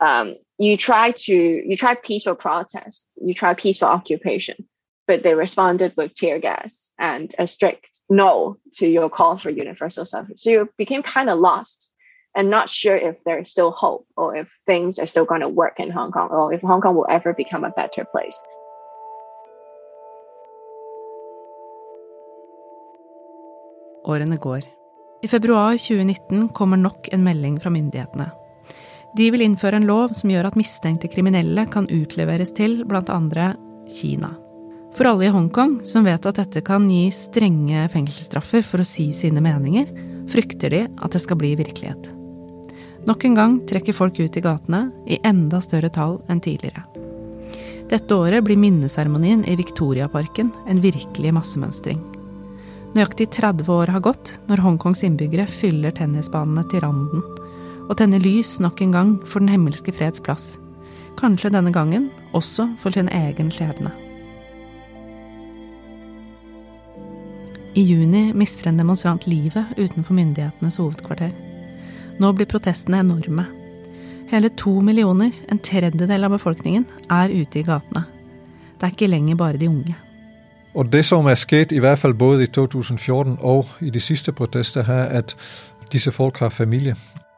Um, 0.00 0.34
you 0.58 0.76
try 0.76 1.12
to 1.12 1.34
you 1.34 1.76
try 1.76 1.94
peaceful 1.94 2.34
protests. 2.34 3.16
You 3.22 3.34
try 3.34 3.54
peaceful 3.54 3.88
occupation 3.88 4.66
but 5.06 5.22
they 5.22 5.34
responded 5.34 5.92
with 5.96 6.14
tear 6.14 6.38
gas 6.38 6.90
and 6.98 7.34
a 7.38 7.46
strict 7.46 8.00
no 8.08 8.56
to 8.72 8.86
your 8.86 9.10
call 9.10 9.36
for 9.36 9.50
universal 9.50 10.04
suffrage 10.04 10.40
so 10.40 10.50
you 10.50 10.68
became 10.78 11.02
kind 11.02 11.30
of 11.30 11.38
lost 11.38 11.90
and 12.34 12.50
not 12.50 12.70
sure 12.70 12.96
if 12.96 13.16
there's 13.24 13.50
still 13.50 13.70
hope 13.70 14.06
or 14.16 14.36
if 14.36 14.48
things 14.66 14.98
are 14.98 15.06
still 15.06 15.24
going 15.24 15.40
to 15.40 15.48
work 15.48 15.80
in 15.80 15.90
Hong 15.90 16.10
Kong 16.10 16.28
or 16.30 16.52
if 16.52 16.60
Hong 16.60 16.80
Kong 16.80 16.96
will 16.96 17.06
ever 17.08 17.32
become 17.32 17.64
a 17.64 17.70
better 17.70 18.04
place. 18.04 18.42
Årene 24.04 24.36
går. 24.36 24.62
I 25.22 25.28
februar 25.28 25.78
2019 25.78 26.48
kommer 26.48 26.76
nok 26.76 27.08
en 27.12 27.24
melding 27.24 27.60
fra 27.60 27.70
myndighetene. 27.70 28.30
De 29.16 29.30
vil 29.30 29.40
innføre 29.40 29.76
en 29.76 29.86
lov 29.86 30.12
som 30.12 30.30
gjør 30.30 30.50
at 30.50 30.58
mistenkte 30.58 31.08
kriminelle 31.08 31.64
kan 31.72 31.86
utleveres 31.88 32.52
til 32.52 32.82
bl.a. 32.84 33.54
Kina. 33.88 34.43
For 34.94 35.08
alle 35.10 35.26
i 35.26 35.32
Hongkong 35.34 35.80
som 35.82 36.04
vet 36.06 36.26
at 36.26 36.36
dette 36.38 36.60
kan 36.62 36.84
gi 36.90 37.08
strenge 37.10 37.88
fengselsstraffer 37.90 38.62
for 38.62 38.82
å 38.82 38.86
si 38.86 39.08
sine 39.16 39.42
meninger, 39.42 39.88
frykter 40.30 40.70
de 40.70 40.82
at 40.86 41.16
det 41.16 41.22
skal 41.24 41.38
bli 41.40 41.56
virkelighet. 41.58 42.12
Nok 43.04 43.24
en 43.26 43.34
gang 43.36 43.56
trekker 43.68 43.96
folk 43.96 44.20
ut 44.22 44.36
i 44.38 44.42
gatene 44.44 44.86
i 45.10 45.18
enda 45.26 45.58
større 45.60 45.90
tall 45.92 46.20
enn 46.30 46.40
tidligere. 46.40 46.86
Dette 47.90 48.16
året 48.16 48.46
blir 48.46 48.56
minneseremonien 48.56 49.42
i 49.50 49.56
Victoriaparken 49.58 50.52
en 50.70 50.80
virkelig 50.80 51.34
massemønstring. 51.36 51.98
Nøyaktig 52.94 53.28
30 53.34 53.68
år 53.74 53.90
har 53.90 54.04
gått 54.06 54.36
når 54.46 54.62
Hongkongs 54.62 55.02
innbyggere 55.04 55.48
fyller 55.50 55.92
tennisbanene 55.98 56.62
til 56.70 56.86
randen 56.86 57.26
og 57.84 57.98
tenner 57.98 58.22
lys 58.22 58.56
nok 58.62 58.80
en 58.80 58.94
gang 58.94 59.12
for 59.26 59.42
Den 59.42 59.50
himmelske 59.52 59.92
freds 59.92 60.22
plass. 60.22 60.54
Kanskje 61.18 61.52
denne 61.52 61.74
gangen 61.74 62.08
også 62.32 62.70
for 62.80 62.94
sin 62.94 63.10
egen 63.12 63.52
skjebne. 63.52 64.03
I 67.74 67.82
juni 67.82 68.28
mister 68.38 68.68
en 68.70 68.76
demonstrant 68.78 69.24
livet 69.26 69.66
utenfor 69.74 70.14
myndighetenes 70.14 70.76
hovedkvarter. 70.78 71.32
Nå 72.22 72.30
blir 72.32 72.46
protestene 72.46 73.00
enorme. 73.02 73.48
Hele 74.30 74.48
to 74.54 74.76
millioner, 74.80 75.32
en 75.50 75.58
tredjedel 75.58 76.24
av 76.24 76.36
befolkningen, 76.36 76.86
er 77.10 77.34
ute 77.34 77.58
i 77.58 77.64
gatene. 77.66 78.04
Det 78.78 78.86
er 78.86 78.94
ikke 78.94 79.10
lenger 79.10 79.40
bare 79.40 79.58
de 79.58 79.68
unge. 79.68 79.96
Og 80.74 80.86
det 80.92 81.02
som 81.06 81.26
er 81.26 81.38
skjedd, 81.38 81.74
i 81.74 81.82
hvert 81.82 81.98
fall 81.98 82.14
både 82.14 82.46
i 82.46 82.52
2014 82.54 83.36
og 83.40 83.66
i 83.82 83.90
de 83.90 84.00
siste 84.00 84.32
protestene, 84.32 84.86
er 84.86 85.18
at 85.24 85.34
disse 85.92 86.14
folk 86.14 86.38
har 86.38 86.54
familie. 86.54 86.94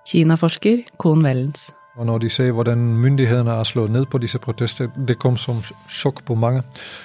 Kinaforsker 0.08 0.84
Kohn 0.98 1.24
Wellens. 1.24 1.70
Og 1.96 2.06
når 2.06 2.18
de 2.18 2.30
ser 2.30 2.52
hvordan 2.52 2.78
myndighetene 2.78 3.50
har 3.50 3.64
slått 3.64 3.90
ned 3.90 4.06
på 4.06 4.18
disse 4.18 4.38
protester, 4.38 4.88
det 5.08 5.18
kom 5.18 5.36
som 5.36 5.62
sjokk 5.88 6.24
på 6.24 6.34
mange. 6.34 6.62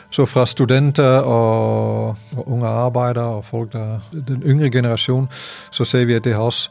Så 0.10 0.26
fra 0.26 0.46
studenter 0.46 1.24
og, 1.24 2.18
unge 2.46 2.68
arbeidere 2.68 3.24
og 3.24 3.46
folk 3.46 3.74
der, 3.74 4.00
den 4.12 4.44
yngre 4.46 4.70
generasjonen, 4.72 5.30
så 5.72 5.84
ser 5.84 6.06
vi 6.06 6.14
at 6.14 6.24
det 6.24 6.34
har 6.34 6.44
også 6.44 6.70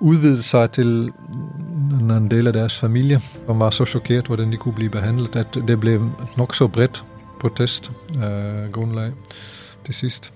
utvidet 0.00 0.44
seg 0.44 0.70
til 0.70 1.12
en 1.98 2.28
del 2.30 2.46
av 2.46 2.54
deres 2.54 2.78
familie, 2.78 3.18
som 3.46 3.58
var 3.60 3.74
så 3.74 3.84
sjokkert 3.84 4.30
hvordan 4.30 4.52
de 4.52 4.56
kunne 4.56 4.74
bli 4.74 4.88
behandlet, 4.88 5.36
at 5.36 5.58
det 5.68 5.80
ble 5.80 5.98
nokså 6.38 6.68
bredt 6.68 7.02
protestgrunnlag 7.40 9.10
eh, 9.10 9.40
til 9.84 9.94
sist. 9.94 10.32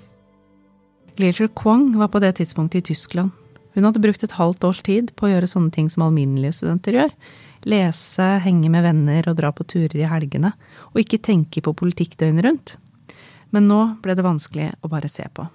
Glacier 1.17 1.49
Kwang 1.55 1.99
var 1.99 2.07
på 2.07 2.19
det 2.19 2.35
tidspunktet 2.35 2.79
i 2.79 2.95
Tyskland. 2.95 3.31
Hun 3.75 3.87
hadde 3.89 4.03
brukt 4.05 4.25
et 4.25 4.37
halvt 4.37 4.65
års 4.69 4.83
tid 4.85 5.15
på 5.17 5.29
å 5.29 5.33
gjøre 5.33 5.49
sånne 5.49 5.73
ting 5.75 5.89
som 5.93 6.05
alminnelige 6.07 6.59
studenter 6.61 6.99
gjør. 6.99 7.17
Lese, 7.69 8.29
henge 8.45 8.69
med 8.73 8.85
venner 8.85 9.29
og 9.31 9.39
dra 9.39 9.53
på 9.55 9.65
turer 9.65 10.01
i 10.03 10.11
helgene, 10.11 10.53
og 10.93 11.03
ikke 11.05 11.23
tenke 11.23 11.63
på 11.65 11.77
politikk 11.79 12.19
døgnet 12.21 12.47
rundt. 12.49 12.77
Men 13.55 13.69
nå 13.71 13.83
ble 14.05 14.17
det 14.19 14.27
vanskelig 14.27 14.73
å 14.83 14.93
bare 14.93 15.11
se 15.13 15.29
på. 15.33 15.47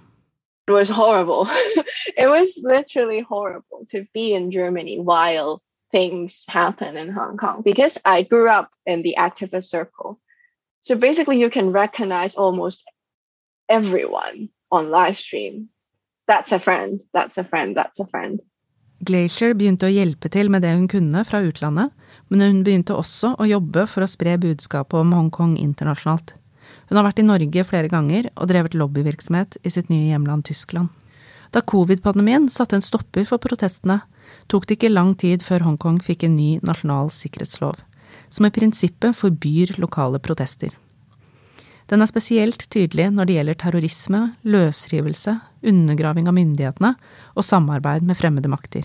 it 0.67 0.71
was 0.71 0.89
horrible. 0.89 1.47
it 2.17 2.27
was 2.27 2.59
literally 2.61 3.21
horrible 3.21 3.85
to 3.89 4.05
be 4.13 4.33
in 4.33 4.51
Germany 4.51 4.99
while 4.99 5.61
things 5.91 6.45
happen 6.49 6.97
in 6.97 7.09
Hong 7.09 7.37
Kong 7.37 7.61
because 7.61 7.97
I 8.03 8.23
grew 8.23 8.49
up 8.49 8.69
in 8.85 9.01
the 9.01 9.15
activist 9.17 9.69
circle. 9.69 10.19
So 10.81 10.95
basically, 10.95 11.39
you 11.39 11.49
can 11.49 11.71
recognize 11.71 12.35
almost 12.35 12.83
everyone 13.69 14.49
on 14.71 14.91
live 14.91 15.17
stream. 15.17 15.69
That's 16.27 16.51
a 16.51 16.59
friend, 16.59 17.01
that's 17.13 17.37
a 17.37 17.43
friend, 17.43 17.75
that's 17.75 17.99
a 17.99 18.05
friend. 18.05 18.41
Glacier 18.99 19.53
begynte 19.53 19.85
å 19.87 19.93
hjelpe 19.93 20.29
til 20.33 20.49
med 20.49 20.63
det 20.65 20.73
hun 20.73 20.87
kunne 20.89 21.21
fra 21.27 21.39
utlandet, 21.45 21.93
men 22.27 22.41
hun 22.41 22.63
begynte 22.65 22.97
også 22.97 23.35
å 23.37 23.45
jobbe 23.47 23.85
for 23.87 24.03
å 24.03 24.09
spre 24.09 24.33
budskapet 24.41 24.97
om 24.99 25.13
Hongkong 25.13 25.55
internasjonalt. 25.61 26.33
Hun 26.89 26.97
har 26.97 27.05
vært 27.05 27.21
i 27.21 27.27
Norge 27.27 27.63
flere 27.67 27.91
ganger 27.91 28.31
og 28.33 28.49
drevet 28.49 28.75
lobbyvirksomhet 28.75 29.59
i 29.63 29.71
sitt 29.71 29.91
nye 29.93 30.09
hjemland 30.09 30.47
Tyskland. 30.49 30.89
Da 31.55 31.61
covid-pandemien 31.61 32.49
satte 32.51 32.75
en 32.75 32.83
stopper 32.83 33.27
for 33.29 33.39
protestene, 33.39 34.01
tok 34.51 34.67
det 34.67 34.79
ikke 34.79 34.91
lang 34.91 35.13
tid 35.15 35.45
før 35.45 35.63
Hongkong 35.67 36.01
fikk 36.03 36.25
en 36.27 36.35
ny 36.35 36.49
nasjonal 36.65 37.13
sikkerhetslov, 37.13 37.77
som 38.27 38.49
i 38.49 38.51
prinsippet 38.51 39.15
forbyr 39.15 39.77
lokale 39.79 40.19
protester. 40.19 40.73
Den 41.87 42.03
er 42.03 42.09
spesielt 42.09 42.65
tydelig 42.69 43.07
når 43.15 43.27
det 43.27 43.35
gjelder 43.37 43.57
terrorisme, 43.61 44.21
løsrivelse, 44.43 45.37
undergraving 45.63 46.27
av 46.27 46.35
myndighetene 46.35 46.93
og 47.35 47.45
samarbeid 47.47 48.03
med 48.03 48.19
fremmede 48.19 48.51
makter. 48.51 48.83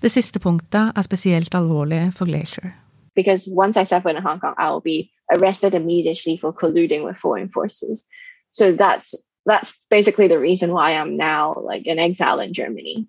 Det 0.00 0.10
siste 0.12 0.38
punktet 0.38 0.94
er 0.94 1.06
spesielt 1.06 1.54
alvorlig 1.54 2.12
for 2.14 2.30
Glacier. 2.30 2.76
Because 3.16 3.50
once 3.50 3.76
I 3.76 3.84
step 3.84 4.06
in 4.06 4.16
Hong 4.22 4.40
Kong, 4.40 4.54
I 4.58 4.70
will 4.70 4.82
be 4.82 5.10
arrested 5.34 5.74
immediately 5.74 6.36
for 6.36 6.52
colluding 6.52 7.04
with 7.04 7.16
foreign 7.16 7.48
forces. 7.48 8.06
So 8.52 8.72
that's 8.72 9.14
that's 9.46 9.74
basically 9.90 10.28
the 10.28 10.38
reason 10.38 10.70
why 10.70 10.94
I'm 10.94 11.16
now 11.16 11.54
like 11.70 11.86
an 11.86 11.98
exile 11.98 12.40
in 12.40 12.54
Germany. 12.54 13.06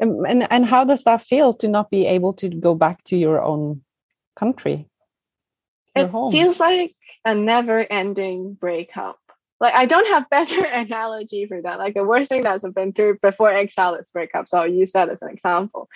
And, 0.00 0.26
and 0.26 0.46
and 0.50 0.64
how 0.64 0.84
does 0.84 1.04
that 1.04 1.22
feel 1.22 1.54
to 1.54 1.68
not 1.68 1.90
be 1.90 2.06
able 2.06 2.32
to 2.34 2.48
go 2.48 2.74
back 2.74 3.02
to 3.04 3.16
your 3.16 3.42
own 3.42 3.82
country? 4.38 4.88
It 5.96 6.10
home? 6.10 6.32
feels 6.32 6.60
like 6.60 6.94
a 7.24 7.34
never-ending 7.34 8.54
breakup. 8.54 9.18
Like 9.60 9.74
I 9.74 9.86
don't 9.86 10.06
have 10.08 10.28
better 10.30 10.64
analogy 10.84 11.46
for 11.46 11.62
that. 11.62 11.78
Like 11.78 11.94
the 11.94 12.04
worst 12.04 12.28
thing 12.28 12.42
that's 12.42 12.64
been 12.74 12.92
through 12.92 13.18
before 13.22 13.50
exile 13.50 13.94
is 13.94 14.10
breakup. 14.10 14.48
So 14.48 14.58
I'll 14.58 14.80
use 14.82 14.92
that 14.92 15.08
as 15.08 15.22
an 15.22 15.30
example. 15.30 15.88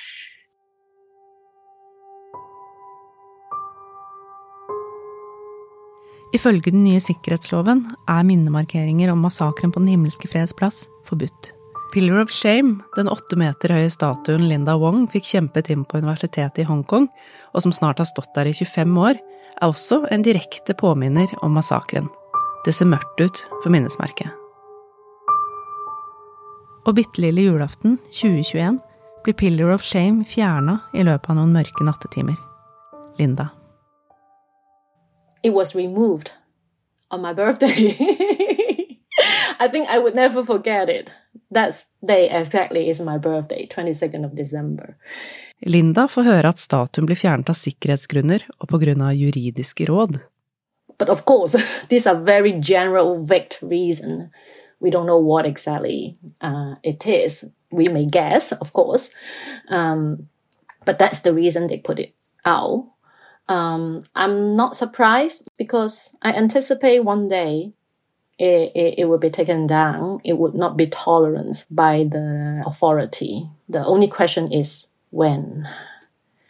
Ifølge 6.32 6.70
den 6.70 6.84
nye 6.84 7.00
sikkerhetsloven 7.02 7.88
er 8.08 8.22
minnemarkeringer 8.22 9.10
om 9.12 9.18
massakren 9.18 9.72
på 9.72 9.80
Den 9.82 9.88
himmelske 9.88 10.28
freds 10.28 10.54
plass 10.54 10.86
forbudt. 11.04 11.59
Pillar 11.92 12.20
of 12.22 12.30
Shame, 12.30 12.82
den 12.96 13.10
åtte 13.10 13.36
meter 13.38 13.72
høye 13.74 13.90
statuen 13.90 14.46
Linda 14.48 14.76
Wong 14.78 15.08
fikk 15.10 15.26
kjempet 15.26 15.70
inn 15.74 15.82
på 15.84 15.98
universitetet 15.98 16.62
i 16.62 16.66
Hongkong, 16.68 17.08
og 17.54 17.64
som 17.64 17.74
snart 17.74 17.98
har 17.98 18.08
stått 18.08 18.30
der 18.36 18.50
i 18.50 18.54
25 18.54 18.98
år, 19.02 19.18
er 19.60 19.66
også 19.66 20.04
en 20.14 20.22
direkte 20.24 20.76
påminner 20.78 21.32
om 21.42 21.56
massakren. 21.58 22.08
Det 22.64 22.74
ser 22.76 22.90
mørkt 22.90 23.20
ut 23.20 23.44
for 23.62 23.70
minnesmerket. 23.74 24.30
Og 26.86 26.94
bitte 26.96 27.22
lille 27.22 27.48
julaften 27.50 27.98
2021 28.14 28.78
blir 29.24 29.36
Pillar 29.36 29.74
of 29.74 29.84
Shame 29.84 30.24
fjerna 30.24 30.80
i 30.94 31.04
løpet 31.04 31.32
av 31.32 31.40
noen 31.40 31.56
mørke 31.58 31.84
nattetimer. 31.86 32.38
Linda 33.18 33.50
it 35.42 35.50
was 35.50 35.74
removed 35.74 36.32
on 37.10 37.22
my 37.22 37.32
birthday. 37.32 37.96
I 39.58 39.68
think 39.68 39.88
I 39.88 39.98
would 39.98 40.14
never 40.14 40.44
forget 40.44 40.88
it. 40.88 41.12
That 41.50 41.74
day 42.06 42.30
exactly 42.30 42.88
is 42.88 43.00
my 43.00 43.18
birthday, 43.18 43.66
22nd 43.66 44.24
of 44.24 44.36
December. 44.36 44.96
Linda 45.66 46.06
får 46.08 46.22
høre 46.22 46.52
at 46.54 46.62
statuen 46.62 47.08
blir 47.08 47.18
fjernet 47.18 47.50
av 47.50 47.58
sikkerhetsgrunner 47.58 48.46
og 48.60 48.72
av 48.72 49.14
juridiske 49.14 49.86
råd. 49.90 50.20
But 50.98 51.08
of 51.08 51.24
course, 51.24 51.56
these 51.88 52.06
are 52.06 52.14
very 52.14 52.52
general, 52.52 53.18
vague 53.24 53.58
reason. 53.62 54.30
We 54.80 54.90
don't 54.90 55.06
know 55.06 55.18
what 55.18 55.46
exactly 55.46 56.16
uh, 56.40 56.76
it 56.82 57.06
is. 57.06 57.44
We 57.70 57.88
may 57.88 58.06
guess, 58.06 58.52
of 58.52 58.72
course, 58.72 59.10
um, 59.68 60.28
but 60.84 60.98
that's 60.98 61.20
the 61.20 61.32
reason 61.32 61.66
they 61.66 61.78
put 61.78 61.98
it 61.98 62.14
out. 62.44 62.88
Um, 63.48 64.02
I'm 64.14 64.56
not 64.56 64.76
surprised 64.76 65.48
because 65.58 66.14
I 66.22 66.32
anticipate 66.32 67.04
one 67.04 67.28
day 67.28 67.72
it, 68.40 68.72
it, 68.74 68.94
it 68.98 69.04
would 69.04 69.20
be 69.20 69.30
taken 69.30 69.66
down. 69.66 70.20
It 70.24 70.38
would 70.38 70.54
not 70.54 70.76
be 70.76 70.86
tolerance 70.86 71.66
by 71.70 72.04
the 72.04 72.62
authority. 72.66 73.50
The 73.68 73.84
only 73.84 74.08
question 74.08 74.52
is 74.52 74.86
when. 75.10 75.68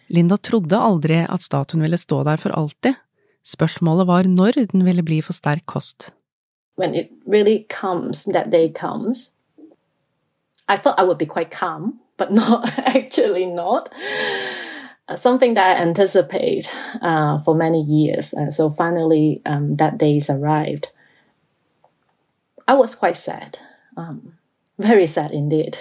Linda 0.07 0.37
trodde 0.37 0.76
aldri 0.76 1.26
at 1.29 1.42
statuen 1.42 1.83
ville 1.83 1.98
stå 1.98 2.22
der 2.24 2.37
for 2.37 2.50
alltid. 2.50 2.94
Spørsmålet 3.44 4.07
var 4.07 4.22
når 4.22 4.53
den 4.72 4.85
ville 4.85 5.03
bli 5.03 5.20
for 5.20 5.33
sterk 5.33 5.66
kost. 5.66 6.12
When 6.76 6.94
it 6.94 7.11
really 7.26 7.66
comes, 7.68 8.24
that 8.24 8.50
day 8.50 8.68
comes, 8.68 9.31
I 10.68 10.76
thought 10.76 10.98
I 10.98 11.05
would 11.05 11.18
be 11.18 11.26
quite 11.26 11.50
calm, 11.50 11.98
but 12.16 12.33
not 12.40 12.70
actually 12.79 13.46
not. 13.46 13.88
Uh, 15.09 15.16
something 15.16 15.55
that 15.55 15.76
I 15.76 15.83
anticipate 15.83 16.70
uh, 17.03 17.38
for 17.38 17.55
many 17.55 17.83
years. 17.83 18.33
Uh, 18.33 18.50
so 18.50 18.70
finally, 18.70 19.42
um, 19.44 19.74
that 19.76 19.98
days 19.98 20.31
arrived. 20.31 20.90
I 22.70 22.74
was 22.74 22.94
quite 22.94 23.16
sad, 23.16 23.59
um, 23.96 24.38
very 24.78 25.06
sad 25.06 25.33
indeed. 25.33 25.78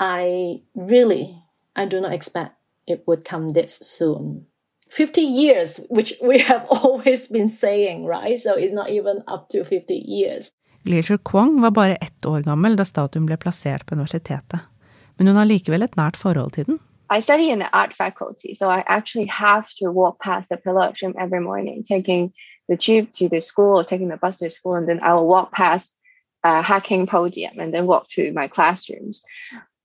I 0.00 0.62
really, 0.74 1.44
I 1.76 1.84
do 1.84 2.00
not 2.00 2.12
expect 2.12 2.56
it 2.88 3.04
would 3.06 3.24
come 3.24 3.50
this 3.50 3.78
soon. 3.82 4.46
50 4.90 5.20
years, 5.20 5.80
which 5.90 6.14
we 6.20 6.38
have 6.38 6.66
always 6.82 7.28
been 7.28 7.48
saying, 7.48 8.04
right? 8.04 8.40
So 8.40 8.56
it's 8.56 8.72
not 8.72 8.90
even 8.90 9.22
up 9.28 9.48
to 9.50 9.62
50 9.64 9.94
years. 9.94 10.50
Glacier 10.84 11.18
Kwong 11.18 11.60
var 11.60 11.70
bare 11.70 11.96
ett 11.96 12.26
år 12.26 12.42
gammel 12.42 12.76
da 12.76 12.84
statuen 12.84 13.26
ble 13.26 13.36
plassert 13.36 13.86
på 13.86 13.94
universitetet, 13.94 14.58
men 15.16 15.26
hun 15.26 15.36
har 15.36 15.46
likevel 15.46 15.82
et 15.82 15.96
nært 15.96 16.16
forhold 16.16 16.50
til 16.52 16.66
den. 16.66 16.80
I 17.10 17.20
study 17.20 17.50
in 17.52 17.60
the 17.60 17.70
art 17.72 17.94
faculty, 17.94 18.54
so 18.54 18.68
I 18.68 18.82
actually 18.86 19.26
have 19.26 19.68
to 19.78 19.92
walk 19.92 20.18
past 20.18 20.48
the 20.48 20.56
pillar 20.56 20.92
every 21.18 21.40
morning, 21.40 21.84
taking 21.84 22.32
the 22.70 22.76
tube 22.76 23.10
to 23.14 23.28
the 23.28 23.40
school 23.40 23.80
or 23.80 23.84
taking 23.84 24.08
the 24.08 24.16
bus 24.16 24.38
to 24.38 24.48
school, 24.48 24.76
and 24.76 24.88
then 24.88 25.00
I 25.00 25.14
will 25.14 25.26
walk 25.26 25.50
past 25.52 25.92
a 26.44 26.62
hacking 26.62 27.08
podium 27.08 27.58
and 27.58 27.74
then 27.74 27.84
walk 27.84 28.08
to 28.10 28.32
my 28.32 28.46
classrooms. 28.46 29.24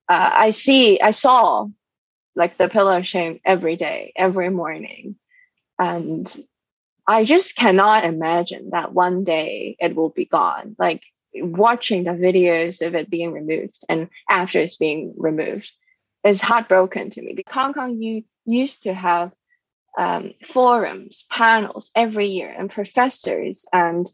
Uh, 0.08 0.30
I 0.34 0.52
see, 0.52 1.02
I 1.02 1.10
saw 1.10 1.68
like 2.36 2.58
the 2.58 2.70
pillar 2.70 2.98
of 2.98 3.08
shame 3.08 3.40
every 3.44 3.76
day, 3.76 4.14
every 4.16 4.52
morning. 4.52 5.16
And 5.80 6.32
I 7.08 7.24
just 7.26 7.56
cannot 7.56 8.06
imagine 8.06 8.70
that 8.70 8.94
one 8.94 9.24
day 9.24 9.76
it 9.80 9.96
will 9.96 10.10
be 10.10 10.26
gone. 10.26 10.76
Like 10.78 11.02
watching 11.34 12.04
the 12.04 12.12
videos 12.12 12.86
of 12.86 12.94
it 12.94 13.10
being 13.10 13.32
removed 13.32 13.80
and 13.90 14.10
after 14.30 14.60
it's 14.60 14.78
being 14.78 15.16
removed 15.18 15.72
is 16.24 16.40
heartbroken 16.40 17.10
to 17.10 17.22
me. 17.22 17.34
Because 17.34 17.54
Hong 17.54 17.74
Kong, 17.74 18.00
you 18.00 18.26
used 18.46 18.84
to 18.84 18.94
have 18.94 19.32
um, 19.98 20.34
forums, 20.44 21.26
panels 21.30 21.92
every 21.96 22.28
year, 22.28 22.54
and 22.58 22.70
professors 22.70 23.66
and 23.72 24.10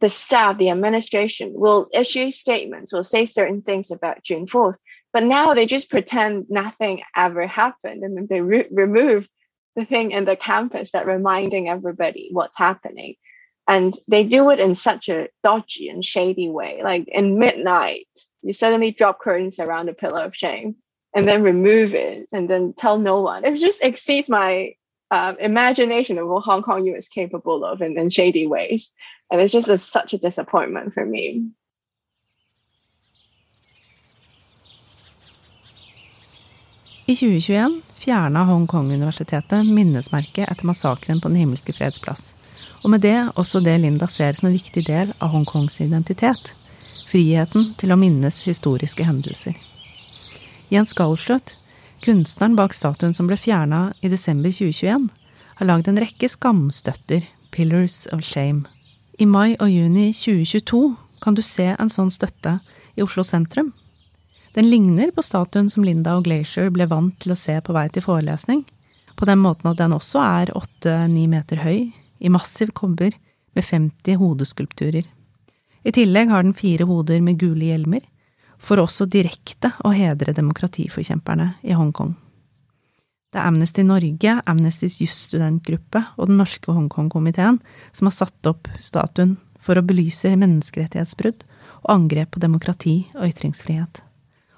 the 0.00 0.08
staff, 0.08 0.58
the 0.58 0.70
administration 0.70 1.52
will 1.54 1.88
issue 1.92 2.30
statements, 2.30 2.92
will 2.92 3.04
say 3.04 3.26
certain 3.26 3.62
things 3.62 3.90
about 3.90 4.22
June 4.22 4.46
4th. 4.46 4.76
But 5.12 5.24
now 5.24 5.54
they 5.54 5.66
just 5.66 5.90
pretend 5.90 6.46
nothing 6.50 7.02
ever 7.16 7.46
happened 7.46 8.04
and 8.04 8.16
then 8.16 8.26
they 8.28 8.40
re- 8.40 8.68
remove 8.70 9.28
the 9.74 9.84
thing 9.84 10.12
in 10.12 10.24
the 10.24 10.36
campus 10.36 10.92
that 10.92 11.06
reminding 11.06 11.68
everybody 11.68 12.28
what's 12.32 12.56
happening. 12.56 13.14
And 13.66 13.94
they 14.06 14.24
do 14.24 14.50
it 14.50 14.60
in 14.60 14.74
such 14.74 15.08
a 15.08 15.28
dodgy 15.42 15.88
and 15.88 16.04
shady 16.04 16.48
way. 16.48 16.80
Like 16.82 17.06
in 17.08 17.38
midnight, 17.38 18.06
you 18.42 18.52
suddenly 18.52 18.92
drop 18.92 19.20
curtains 19.20 19.58
around 19.58 19.88
a 19.88 19.94
pillar 19.94 20.22
of 20.22 20.36
shame 20.36 20.76
and 21.14 21.26
then 21.26 21.42
remove 21.42 21.94
it 21.94 22.28
and 22.32 22.48
then 22.48 22.74
tell 22.76 22.98
no 22.98 23.22
one. 23.22 23.44
It 23.44 23.56
just 23.56 23.82
exceeds 23.82 24.28
my 24.28 24.74
um, 25.10 25.36
imagination 25.38 26.18
of 26.18 26.28
what 26.28 26.44
Hong 26.44 26.62
Kong 26.62 26.86
is 26.88 27.08
capable 27.08 27.64
of 27.64 27.82
in, 27.82 27.98
in 27.98 28.10
shady 28.10 28.46
ways. 28.46 28.92
And 29.30 29.40
it's 29.40 29.52
just 29.52 29.68
a, 29.68 29.78
such 29.78 30.14
a 30.14 30.18
disappointment 30.18 30.94
for 30.94 31.04
me. 31.04 31.50
I 37.06 37.14
2021 37.14 37.82
fjerna 37.94 38.44
Hongkong-universitetet 38.44 39.66
minnesmerket 39.66 40.50
etter 40.50 40.66
massakren 40.66 41.20
på 41.20 41.28
Den 41.28 41.36
himmelske 41.40 41.72
freds 41.72 41.98
plass, 41.98 42.34
og 42.84 42.90
med 42.90 43.00
det 43.00 43.30
også 43.34 43.60
det 43.64 43.78
Linda 43.80 44.06
ser 44.06 44.32
som 44.36 44.50
en 44.50 44.52
viktig 44.52 44.84
del 44.86 45.14
av 45.18 45.32
Hongkongs 45.32 45.80
identitet 45.80 46.52
friheten 47.08 47.72
til 47.80 47.92
å 47.92 47.98
minnes 47.98 48.42
historiske 48.44 49.06
hendelser. 49.08 49.56
Jens 50.68 50.92
Galschiot, 50.92 51.54
kunstneren 52.04 52.56
bak 52.58 52.74
statuen 52.76 53.14
som 53.14 53.28
ble 53.28 53.36
fjerna 53.38 53.92
i 54.02 54.10
desember 54.12 54.52
2021, 54.54 55.08
har 55.58 55.66
lagd 55.66 55.88
en 55.90 55.98
rekke 55.98 56.28
skamstøtter, 56.30 57.26
Pillars 57.50 58.06
of 58.12 58.22
Shame. 58.22 58.66
I 59.18 59.26
mai 59.26 59.56
og 59.58 59.70
juni 59.72 60.12
2022 60.14 60.82
kan 61.22 61.34
du 61.34 61.42
se 61.42 61.72
en 61.74 61.90
sånn 61.90 62.10
støtte 62.14 62.58
i 62.94 63.02
Oslo 63.02 63.24
sentrum. 63.26 63.72
Den 64.54 64.68
ligner 64.70 65.10
på 65.14 65.24
statuen 65.26 65.70
som 65.70 65.84
Linda 65.86 66.16
og 66.18 66.26
Glacier 66.28 66.70
ble 66.74 66.86
vant 66.90 67.16
til 67.22 67.34
å 67.34 67.38
se 67.38 67.56
på 67.64 67.74
vei 67.74 67.88
til 67.92 68.04
forelesning, 68.04 68.64
på 69.18 69.26
den 69.26 69.42
måten 69.42 69.70
at 69.72 69.80
den 69.80 69.96
også 69.96 70.22
er 70.22 70.52
åtte–ni 70.56 71.26
meter 71.30 71.64
høy, 71.64 71.88
i 72.18 72.30
massiv 72.30 72.70
kobber, 72.74 73.14
med 73.54 73.64
50 73.64 74.18
hodeskulpturer. 74.20 75.06
I 75.82 75.94
tillegg 75.94 76.30
har 76.30 76.44
den 76.44 76.54
fire 76.54 76.86
hoder 76.86 77.22
med 77.24 77.40
gule 77.40 77.72
hjelmer, 77.72 78.04
for 78.58 78.82
også 78.82 79.06
direkte 79.10 79.72
å 79.86 79.92
hedre 79.94 80.34
demokratiforkjemperne 80.36 81.52
i 81.62 81.76
Hongkong. 81.78 82.14
Det 83.28 83.40
er 83.40 83.50
Amnesty 83.50 83.84
Norge, 83.84 84.38
Amnestys 84.48 84.98
jusstudentgruppe 85.02 86.00
og 86.16 86.30
Den 86.30 86.38
norske 86.40 86.72
Hongkong-komiteen 86.72 87.60
som 87.92 88.08
har 88.08 88.16
satt 88.16 88.48
opp 88.48 88.70
statuen 88.80 89.36
for 89.60 89.76
å 89.76 89.84
belyse 89.84 90.32
menneskerettighetsbrudd 90.32 91.44
og 91.82 91.90
angrep 91.92 92.32
på 92.34 92.42
demokrati 92.42 92.96
og 93.18 93.28
ytringsfrihet. 93.28 94.00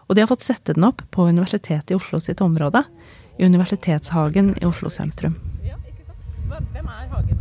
Og 0.07 0.15
de 0.15 0.23
har 0.23 0.31
fått 0.31 0.47
sette 0.47 0.75
den 0.75 0.87
opp 0.87 1.03
på 1.15 1.27
Universitetet 1.31 1.91
i 1.91 1.99
Oslo 1.99 2.23
sitt 2.23 2.43
område, 2.43 2.85
i 3.39 3.47
Universitetshagen 3.47 4.55
i 4.61 4.67
Oslo 4.69 4.91
sentrum. 4.93 5.39
Hvem 6.51 6.87
er 6.87 7.07
Hagen 7.11 7.40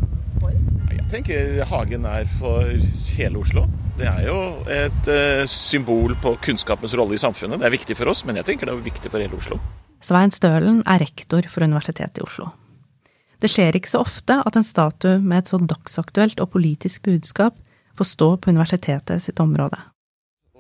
tenker 1.09 1.59
Hagen 1.69 2.05
er 2.05 2.27
for 2.39 2.69
hele 3.17 3.41
Oslo. 3.41 3.65
Det 3.99 4.07
er 4.07 4.27
jo 4.29 4.37
et 4.71 5.09
uh, 5.11 5.43
symbol 5.49 6.15
på 6.23 6.35
kunnskapens 6.45 6.95
rolle 6.95 7.17
i 7.17 7.21
samfunnet. 7.21 7.59
Det 7.59 7.67
er 7.67 7.75
viktig 7.75 7.97
for 7.99 8.11
oss, 8.11 8.23
men 8.27 8.39
jeg 8.39 8.47
tenker 8.47 8.69
det 8.69 8.77
er 8.77 8.85
viktig 8.85 9.11
for 9.11 9.23
hele 9.23 9.35
Oslo. 9.39 9.59
Svein 9.99 10.31
Stølen 10.31 10.79
er 10.87 11.01
rektor 11.03 11.43
for 11.51 11.67
Universitetet 11.67 12.21
i 12.21 12.25
Oslo. 12.25 12.53
Det 13.39 13.51
skjer 13.51 13.75
ikke 13.75 13.91
så 13.91 14.03
ofte 14.03 14.39
at 14.43 14.55
en 14.59 14.67
statue 14.67 15.19
med 15.23 15.41
et 15.41 15.51
så 15.51 15.59
dagsaktuelt 15.59 16.39
og 16.43 16.51
politisk 16.55 17.07
budskap 17.07 17.59
får 17.99 18.11
stå 18.13 18.33
på 18.39 18.51
universitetet 18.53 19.23
sitt 19.23 19.39
område. 19.43 19.79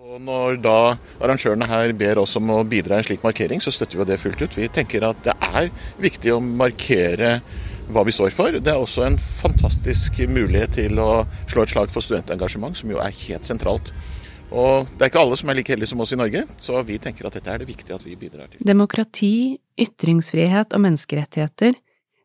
Og 0.09 0.17
Når 0.25 0.57
da 0.63 0.95
arrangørene 1.21 1.67
her 1.69 1.91
ber 1.93 2.23
oss 2.23 2.33
om 2.39 2.49
å 2.49 2.63
bidra 2.67 2.97
i 2.97 3.03
en 3.03 3.05
slik 3.05 3.23
markering, 3.23 3.61
så 3.61 3.71
støtter 3.71 3.99
vi 3.99 4.07
det 4.09 4.17
fullt 4.19 4.41
ut. 4.41 4.55
Vi 4.57 4.67
tenker 4.73 5.05
at 5.05 5.19
det 5.27 5.35
er 5.37 5.69
viktig 6.01 6.33
å 6.33 6.39
markere 6.41 7.35
hva 7.89 8.05
vi 8.05 8.13
står 8.13 8.33
for. 8.35 8.53
Det 8.53 8.71
er 8.71 8.79
også 8.79 9.05
en 9.07 9.17
fantastisk 9.17 10.21
mulighet 10.29 10.77
til 10.77 11.01
å 11.01 11.25
slå 11.49 11.65
et 11.65 11.73
slag 11.73 11.93
for 11.93 12.05
studentengasjement, 12.05 12.77
som 12.77 12.91
jo 12.93 13.01
er 13.01 13.15
helt 13.25 13.49
sentralt. 13.49 13.93
Og 14.49 14.89
det 14.97 15.05
er 15.05 15.11
ikke 15.11 15.21
alle 15.21 15.37
som 15.37 15.51
er 15.51 15.59
like 15.59 15.73
heldige 15.73 15.91
som 15.91 16.01
oss 16.01 16.13
i 16.13 16.17
Norge, 16.17 16.45
så 16.61 16.81
vi 16.85 16.97
tenker 17.01 17.27
at 17.29 17.37
dette 17.37 17.51
er 17.53 17.61
det 17.61 17.69
viktige 17.69 17.97
at 17.97 18.05
vi 18.05 18.17
bidrar 18.17 18.49
til. 18.49 18.61
Demokrati, 18.65 19.59
ytringsfrihet 19.77 20.73
og 20.73 20.83
menneskerettigheter, 20.85 21.77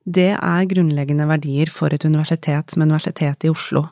det 0.04 0.30
er 0.36 0.68
grunnleggende 0.68 1.28
verdier 1.28 1.72
for 1.72 1.92
et 1.92 2.04
universitet 2.04 2.72
som 2.72 2.84
Universitetet 2.84 3.48
i 3.48 3.52
Oslo. 3.52 3.86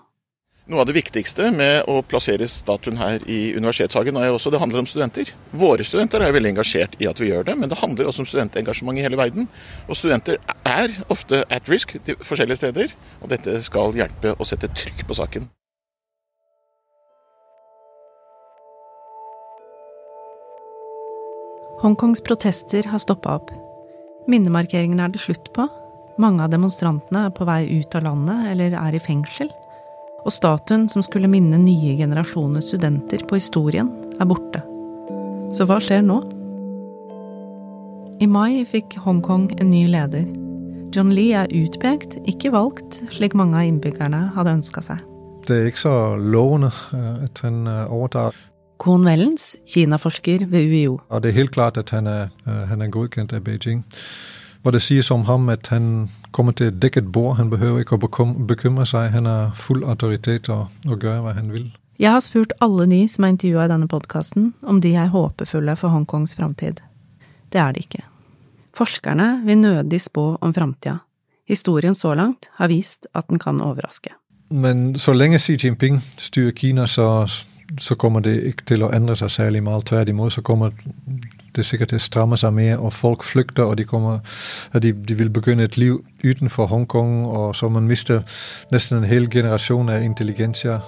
Noe 0.73 0.81
av 0.81 0.89
det 0.89 0.95
viktigste 0.97 1.51
med 1.53 1.85
å 1.93 1.99
plassere 2.01 2.47
statuen 2.49 2.97
her 2.97 3.21
i 3.29 3.51
Universitetshagen 3.53 4.17
er 4.17 4.31
jo 4.31 4.39
også 4.39 4.49
det 4.55 4.61
handler 4.63 4.81
om 4.81 4.87
studenter. 4.89 5.29
Våre 5.53 5.85
studenter 5.85 6.25
er 6.25 6.33
veldig 6.33 6.55
engasjert 6.55 6.97
i 6.97 7.11
at 7.11 7.21
vi 7.21 7.29
gjør 7.29 7.45
det, 7.45 7.59
men 7.61 7.69
det 7.69 7.77
handler 7.77 8.09
også 8.09 8.25
om 8.25 8.29
studentengasjement 8.31 8.97
i 8.97 9.05
hele 9.05 9.19
verden. 9.21 9.51
Og 9.85 10.01
studenter 10.01 10.41
er 10.65 10.97
ofte 11.13 11.43
at 11.53 11.69
risk 11.69 11.93
til 12.07 12.17
forskjellige 12.25 12.63
steder, 12.63 12.97
og 13.21 13.29
dette 13.35 13.59
skal 13.69 13.93
hjelpe 14.01 14.33
å 14.33 14.49
sette 14.49 14.73
trykk 14.73 15.05
på 15.11 15.21
saken. 15.21 15.53
Hongkongs 21.85 22.25
protester 22.25 22.89
har 22.89 23.05
stoppa 23.05 23.43
opp. 23.43 23.53
Minnemarkeringene 24.25 25.05
er 25.05 25.13
det 25.13 25.21
slutt 25.21 25.53
på. 25.53 25.69
Mange 26.23 26.47
av 26.47 26.55
demonstrantene 26.55 27.27
er 27.29 27.37
på 27.37 27.45
vei 27.45 27.67
ut 27.77 27.99
av 27.99 28.09
landet 28.09 28.55
eller 28.55 28.81
er 28.81 28.97
i 28.97 29.03
fengsel. 29.13 29.53
Og 30.23 30.31
statuen 30.31 30.87
som 30.91 31.03
skulle 31.03 31.31
minne 31.31 31.59
nye 31.59 31.97
generasjoner 31.99 32.63
studenter 32.63 33.25
på 33.27 33.41
historien, 33.41 33.89
er 34.21 34.29
borte. 34.31 34.63
Så 35.53 35.67
hva 35.67 35.81
skjer 35.83 36.05
nå? 36.07 36.21
I 38.23 38.29
mai 38.31 38.63
fikk 38.69 39.01
Hongkong 39.03 39.49
en 39.59 39.73
ny 39.73 39.89
leder. 39.91 40.29
John 40.95 41.11
Lee 41.17 41.35
er 41.35 41.51
utpekt, 41.57 42.19
ikke 42.29 42.53
valgt, 42.55 43.01
slik 43.11 43.35
mange 43.35 43.59
av 43.59 43.67
innbyggerne 43.67 44.29
hadde 44.37 44.59
ønska 44.61 44.85
seg. 44.85 45.03
Det 45.49 45.57
er 45.57 45.71
ikke 45.73 45.83
så 45.89 45.95
lovende 46.21 46.71
at 47.25 47.41
han 47.43 47.65
overtar. 47.67 48.37
Kohn 48.83 49.07
Wellens, 49.07 49.57
kinaforsker 49.67 50.47
ved 50.51 50.71
UiO. 50.71 51.01
Og 51.09 51.23
det 51.23 51.33
er 51.33 51.41
helt 51.41 51.55
klart 51.55 51.79
at 51.79 51.91
han 51.91 52.07
er, 52.07 52.31
han 52.47 52.83
er 52.83 52.93
godkjent 52.95 53.35
av 53.35 53.43
Beijing. 53.47 53.83
hvor 54.63 54.71
det 54.71 54.83
sies 54.83 55.11
om 55.11 55.25
ham 55.27 55.49
at 55.49 55.67
han 55.67 56.09
kommer 56.33 56.57
til 56.57 56.73
et 56.73 56.81
dekket 56.83 57.13
bord. 57.13 57.37
Han 57.39 57.51
behøver 57.53 57.85
ikke 57.85 57.99
å 57.99 58.27
bekymre 58.49 58.87
seg. 58.89 59.13
Han 59.15 59.29
er 59.31 59.53
full 59.55 59.85
autoritet 59.85 60.49
og, 60.53 60.73
og 60.89 61.05
gjør 61.05 61.23
hva 61.25 61.37
han 61.37 61.53
vil. 61.53 61.69
Jeg 62.01 62.11
har 62.11 62.23
spurt 62.25 62.55
alle 62.65 62.89
de 62.91 63.05
som 63.09 63.25
er 63.25 63.35
intervjua 63.35 63.67
i 63.69 63.71
denne 63.71 63.89
podkasten, 63.89 64.53
om 64.67 64.81
de 64.83 64.95
er 64.99 65.13
håpefulle 65.13 65.77
for 65.79 65.95
Hongkongs 65.95 66.35
framtid. 66.39 66.81
Det 67.53 67.61
er 67.61 67.77
de 67.77 67.85
ikke. 67.85 68.03
Forskerne 68.75 69.43
vil 69.45 69.61
nødig 69.61 70.01
spå 70.01 70.25
om 70.41 70.55
framtida. 70.55 70.99
Historien 71.49 71.95
så 71.95 72.15
langt 72.15 72.49
har 72.57 72.73
vist 72.73 73.07
at 73.15 73.29
den 73.29 73.39
kan 73.39 73.61
overraske. 73.61 74.15
Men 74.51 74.99
så 74.99 75.13
lenge 75.13 75.39
Xi 75.39 75.57
Jinping 75.57 76.01
styrer 76.17 76.53
Kina, 76.53 76.87
så, 76.87 77.27
så 77.81 77.95
kommer 77.95 78.21
det 78.21 78.35
ikke 78.49 78.67
til 78.73 78.85
å 78.85 78.91
endre 78.93 79.17
seg 79.17 79.31
særlig 79.31 79.63
mye. 79.65 79.81
Tvert 79.85 80.09
imot 80.09 80.33
så 80.33 80.43
kommer 80.45 80.73
det 81.57 81.65
sikkert 81.67 81.95
strammer 82.01 82.37
seg 82.37 82.55
mer, 82.55 82.79
og 82.79 82.93
folk 82.93 83.23
flykter, 83.23 83.65
og 83.65 83.77
de, 83.79 83.85
kommer, 83.85 84.21
de, 84.73 84.93
de 84.93 85.15
vil 85.19 85.31
begynne 85.31 85.65
et 85.65 85.77
liv 85.77 86.01
utenfor 86.25 86.67
Hongkong, 86.67 87.27
og 87.27 87.55
så 87.57 87.69
man 87.69 87.89
mister 87.89 88.23
nesten 88.73 88.99
en 88.99 89.09
hel 89.09 89.31
generasjon 89.31 89.89
av 89.93 90.03
intelligensia. 90.03 90.81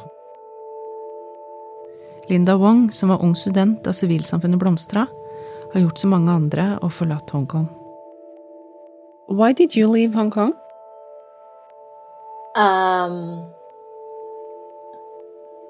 Linda 2.29 2.57
Wong, 2.57 2.89
som 2.93 3.09
var 3.13 3.23
ung 3.23 3.35
student 3.37 3.85
da 3.85 3.93
sivilsamfunnet 3.93 4.59
blomstra, 4.59 5.07
har 5.73 5.81
gjort 5.81 6.01
som 6.01 6.11
mange 6.11 6.33
andre 6.33 6.79
og 6.83 6.93
forlatt 6.93 7.31
Hongkong. 7.31 7.69
Why 9.29 9.53
did 9.53 9.77
you 9.77 9.93
leave 9.93 10.15
Hong 10.15 10.31
Kong? 10.31 10.55
Um, 12.57 13.51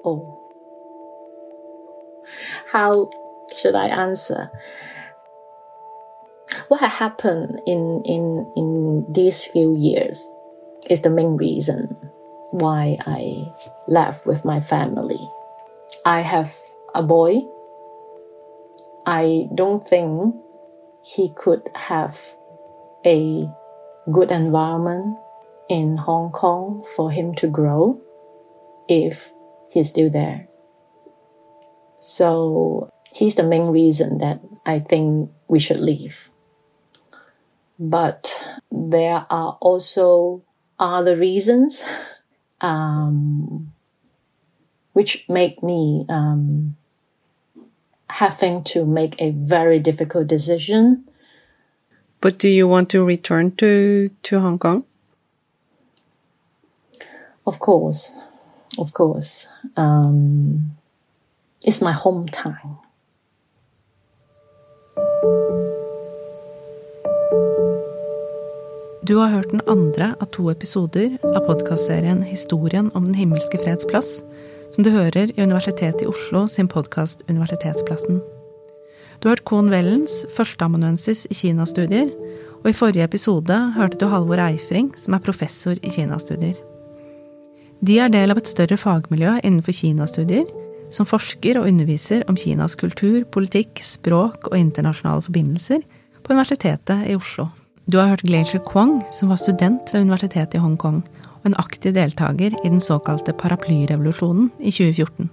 oh. 0.03 0.21
How 2.71 3.09
should 3.55 3.75
I 3.75 3.87
answer? 3.87 4.51
What 6.67 6.81
had 6.81 6.89
happened 6.89 7.61
in, 7.65 8.01
in, 8.05 8.51
in 8.55 9.05
these 9.09 9.45
few 9.45 9.75
years 9.77 10.23
is 10.89 11.01
the 11.01 11.09
main 11.09 11.37
reason 11.37 11.95
why 12.51 12.97
I 13.05 13.51
left 13.87 14.25
with 14.25 14.45
my 14.45 14.59
family. 14.59 15.19
I 16.05 16.21
have 16.21 16.55
a 16.93 17.03
boy. 17.03 17.41
I 19.05 19.47
don't 19.53 19.83
think 19.83 20.35
he 21.03 21.33
could 21.35 21.69
have 21.75 22.19
a 23.05 23.47
good 24.11 24.31
environment 24.31 25.17
in 25.69 25.97
Hong 25.97 26.31
Kong 26.31 26.83
for 26.95 27.11
him 27.11 27.33
to 27.35 27.47
grow 27.47 27.99
if 28.87 29.31
he's 29.69 29.89
still 29.89 30.09
there. 30.09 30.47
So 31.99 32.89
he's 33.15 33.35
the 33.35 33.43
main 33.43 33.67
reason 33.67 34.17
that 34.17 34.41
I 34.65 34.79
think 34.79 35.31
we 35.47 35.57
should 35.57 35.79
leave. 35.79 36.29
But 37.79 38.35
there 38.69 39.25
are 39.29 39.57
also 39.61 40.43
other 40.77 41.15
reasons 41.15 41.81
um, 42.59 43.71
which 44.91 45.23
make 45.29 45.63
me 45.63 46.05
um, 46.09 46.75
having 48.09 48.63
to 48.65 48.85
make 48.85 49.15
a 49.17 49.31
very 49.31 49.79
difficult 49.79 50.27
decision. 50.27 51.05
But 52.19 52.37
do 52.37 52.49
you 52.49 52.67
want 52.67 52.89
to 52.89 53.03
return 53.03 53.55
to, 53.57 54.09
to 54.23 54.39
Hong 54.41 54.59
Kong? 54.59 54.83
Of 57.47 57.59
course, 57.59 58.11
of 58.77 58.91
course. 58.91 59.47
Um, 59.77 60.75
it's 61.61 61.81
my 61.81 61.93
hometown. 61.93 62.79
Du 69.07 69.15
har 69.19 69.27
hørt 69.27 69.51
den 69.51 69.61
andre 69.67 70.15
av 70.17 70.31
to 70.33 70.47
episoder 70.49 71.17
av 71.21 71.43
podkastserien 71.45 72.23
Historien 72.25 72.87
om 72.97 73.05
Den 73.05 73.13
himmelske 73.13 73.59
freds 73.61 73.85
plass, 73.85 74.23
som 74.73 74.83
du 74.83 74.89
hører 74.89 75.29
i 75.29 75.43
Universitetet 75.43 76.01
i 76.01 76.07
Oslo 76.09 76.47
sin 76.49 76.67
podkast 76.67 77.21
Universitetsplassen. 77.29 78.17
Du 79.19 79.27
har 79.27 79.35
hørt 79.35 79.45
Kohn 79.45 79.69
Wellens, 79.69 80.23
førsteamanuensis 80.33 81.27
i 81.29 81.37
Kinastudier, 81.37 82.09
og 82.63 82.71
i 82.71 82.73
forrige 82.73 83.05
episode 83.05 83.59
hørte 83.77 84.01
du 84.01 84.07
Halvor 84.09 84.41
Eifring, 84.41 84.89
som 84.97 85.13
er 85.13 85.21
professor 85.21 85.77
i 85.77 85.93
Kinastudier. 85.93 86.57
De 87.85 87.99
er 87.99 88.09
del 88.09 88.33
av 88.33 88.41
et 88.41 88.49
større 88.49 88.77
fagmiljø 88.81 89.37
innenfor 89.43 89.77
Kinastudier, 89.83 90.49
som 90.95 91.07
forsker 91.07 91.59
og 91.59 91.67
underviser 91.67 92.23
om 92.31 92.37
Kinas 92.39 92.77
kultur, 92.79 93.23
politikk, 93.27 93.81
språk 93.83 94.49
og 94.51 94.57
internasjonale 94.59 95.25
forbindelser 95.25 95.83
på 96.23 96.33
Universitetet 96.33 97.09
i 97.11 97.17
Oslo. 97.17 97.49
Du 97.85 97.99
har 97.99 98.13
hørt 98.13 98.25
Glacier 98.25 98.63
Kwong, 98.65 98.97
som 99.13 99.29
var 99.29 99.41
student 99.41 99.91
ved 99.93 100.07
universitetet 100.07 100.57
i 100.57 100.63
Hongkong, 100.63 101.03
og 101.43 101.49
en 101.51 101.57
aktiv 101.61 101.93
deltaker 101.93 102.55
i 102.63 102.69
den 102.71 102.81
såkalte 102.81 103.35
paraplyrevolusjonen 103.37 104.49
i 104.57 104.73
2014, 104.73 105.29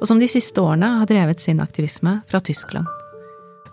og 0.00 0.08
som 0.08 0.22
de 0.22 0.30
siste 0.30 0.62
årene 0.62 0.94
har 1.02 1.10
drevet 1.10 1.42
sin 1.42 1.60
aktivisme 1.60 2.20
fra 2.30 2.40
Tyskland. 2.40 2.88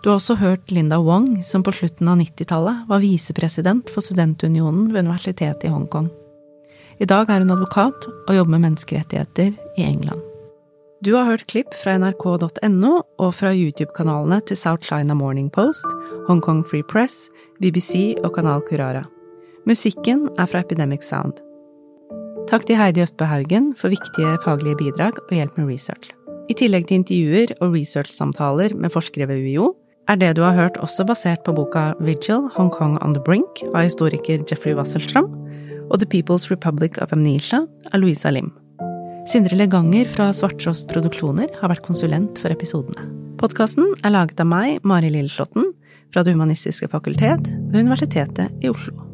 Du 0.00 0.08
har 0.08 0.16
også 0.16 0.36
hørt 0.40 0.70
Linda 0.72 0.96
Wong, 1.00 1.42
som 1.44 1.64
på 1.64 1.72
slutten 1.76 2.08
av 2.08 2.20
90-tallet 2.20 2.86
var 2.88 3.04
visepresident 3.04 3.92
for 3.92 4.04
Studentunionen 4.04 4.88
ved 4.94 5.04
universitetet 5.04 5.68
i 5.68 5.72
Hongkong. 5.72 6.08
I 7.00 7.08
dag 7.08 7.28
er 7.32 7.44
hun 7.44 7.52
advokat 7.52 8.08
og 8.26 8.34
jobber 8.36 8.56
med 8.56 8.66
menneskerettigheter 8.68 9.54
i 9.76 9.84
England. 9.84 10.29
Du 11.00 11.14
har 11.14 11.24
hørt 11.24 11.46
klipp 11.48 11.72
fra 11.80 11.94
nrk.no 11.96 12.90
og 13.00 13.30
fra 13.32 13.54
YouTube-kanalene 13.56 14.42
til 14.44 14.58
South 14.60 14.84
China 14.84 15.14
Morning 15.16 15.48
Post, 15.48 15.86
Hong 16.26 16.42
Kong 16.44 16.60
Free 16.68 16.84
Press, 16.84 17.30
BBC 17.56 18.18
og 18.20 18.34
Kanal 18.36 18.60
Curara. 18.68 19.06
Musikken 19.64 20.26
er 20.36 20.50
fra 20.50 20.60
Epidemic 20.60 21.08
Sound. 21.08 21.40
Takk 22.52 22.68
til 22.68 22.76
Heidi 22.76 23.00
Østbø 23.00 23.24
Haugen 23.24 23.72
for 23.80 23.88
viktige 23.88 24.36
faglige 24.44 24.76
bidrag 24.76 25.16
og 25.24 25.32
hjelp 25.38 25.56
med 25.56 25.72
research. 25.72 26.12
I 26.52 26.60
tillegg 26.60 26.90
til 26.90 27.00
intervjuer 27.00 27.56
og 27.62 27.72
researchsamtaler 27.78 28.76
med 28.76 28.92
forskere 28.92 29.32
ved 29.32 29.40
UiO, 29.40 29.72
er 30.04 30.20
det 30.20 30.34
du 30.36 30.44
har 30.44 30.52
hørt 30.52 30.76
også 30.84 31.08
basert 31.08 31.46
på 31.46 31.56
boka 31.56 31.94
Vigil 32.04 32.50
Hong 32.58 32.68
Kong 32.76 33.00
on 33.00 33.16
the 33.16 33.24
Brink 33.24 33.64
av 33.72 33.86
historiker 33.88 34.44
Jeffrey 34.44 34.76
Wasselstrom 34.76 35.32
og 35.88 35.96
The 36.02 36.10
People's 36.12 36.50
Republic 36.52 37.00
of 37.00 37.16
Amnesia 37.16 37.64
av 37.88 38.02
Louisa 38.04 38.28
Lim. 38.28 38.52
Sindre 39.28 39.56
Leganger 39.56 40.08
fra 40.08 40.30
Svarttrost 40.32 40.88
Produksjoner 40.88 41.50
har 41.60 41.72
vært 41.72 41.84
konsulent 41.84 42.40
for 42.40 42.52
episodene. 42.54 43.04
Podkasten 43.40 43.92
er 44.00 44.14
laget 44.14 44.40
av 44.40 44.48
meg, 44.48 44.80
Mari 44.80 45.12
Lilleslåtten, 45.12 45.70
fra 46.10 46.24
Det 46.24 46.34
humanistiske 46.34 46.88
fakultet 46.88 47.52
ved 47.70 47.84
Universitetet 47.84 48.64
i 48.64 48.72
Oslo. 48.72 49.09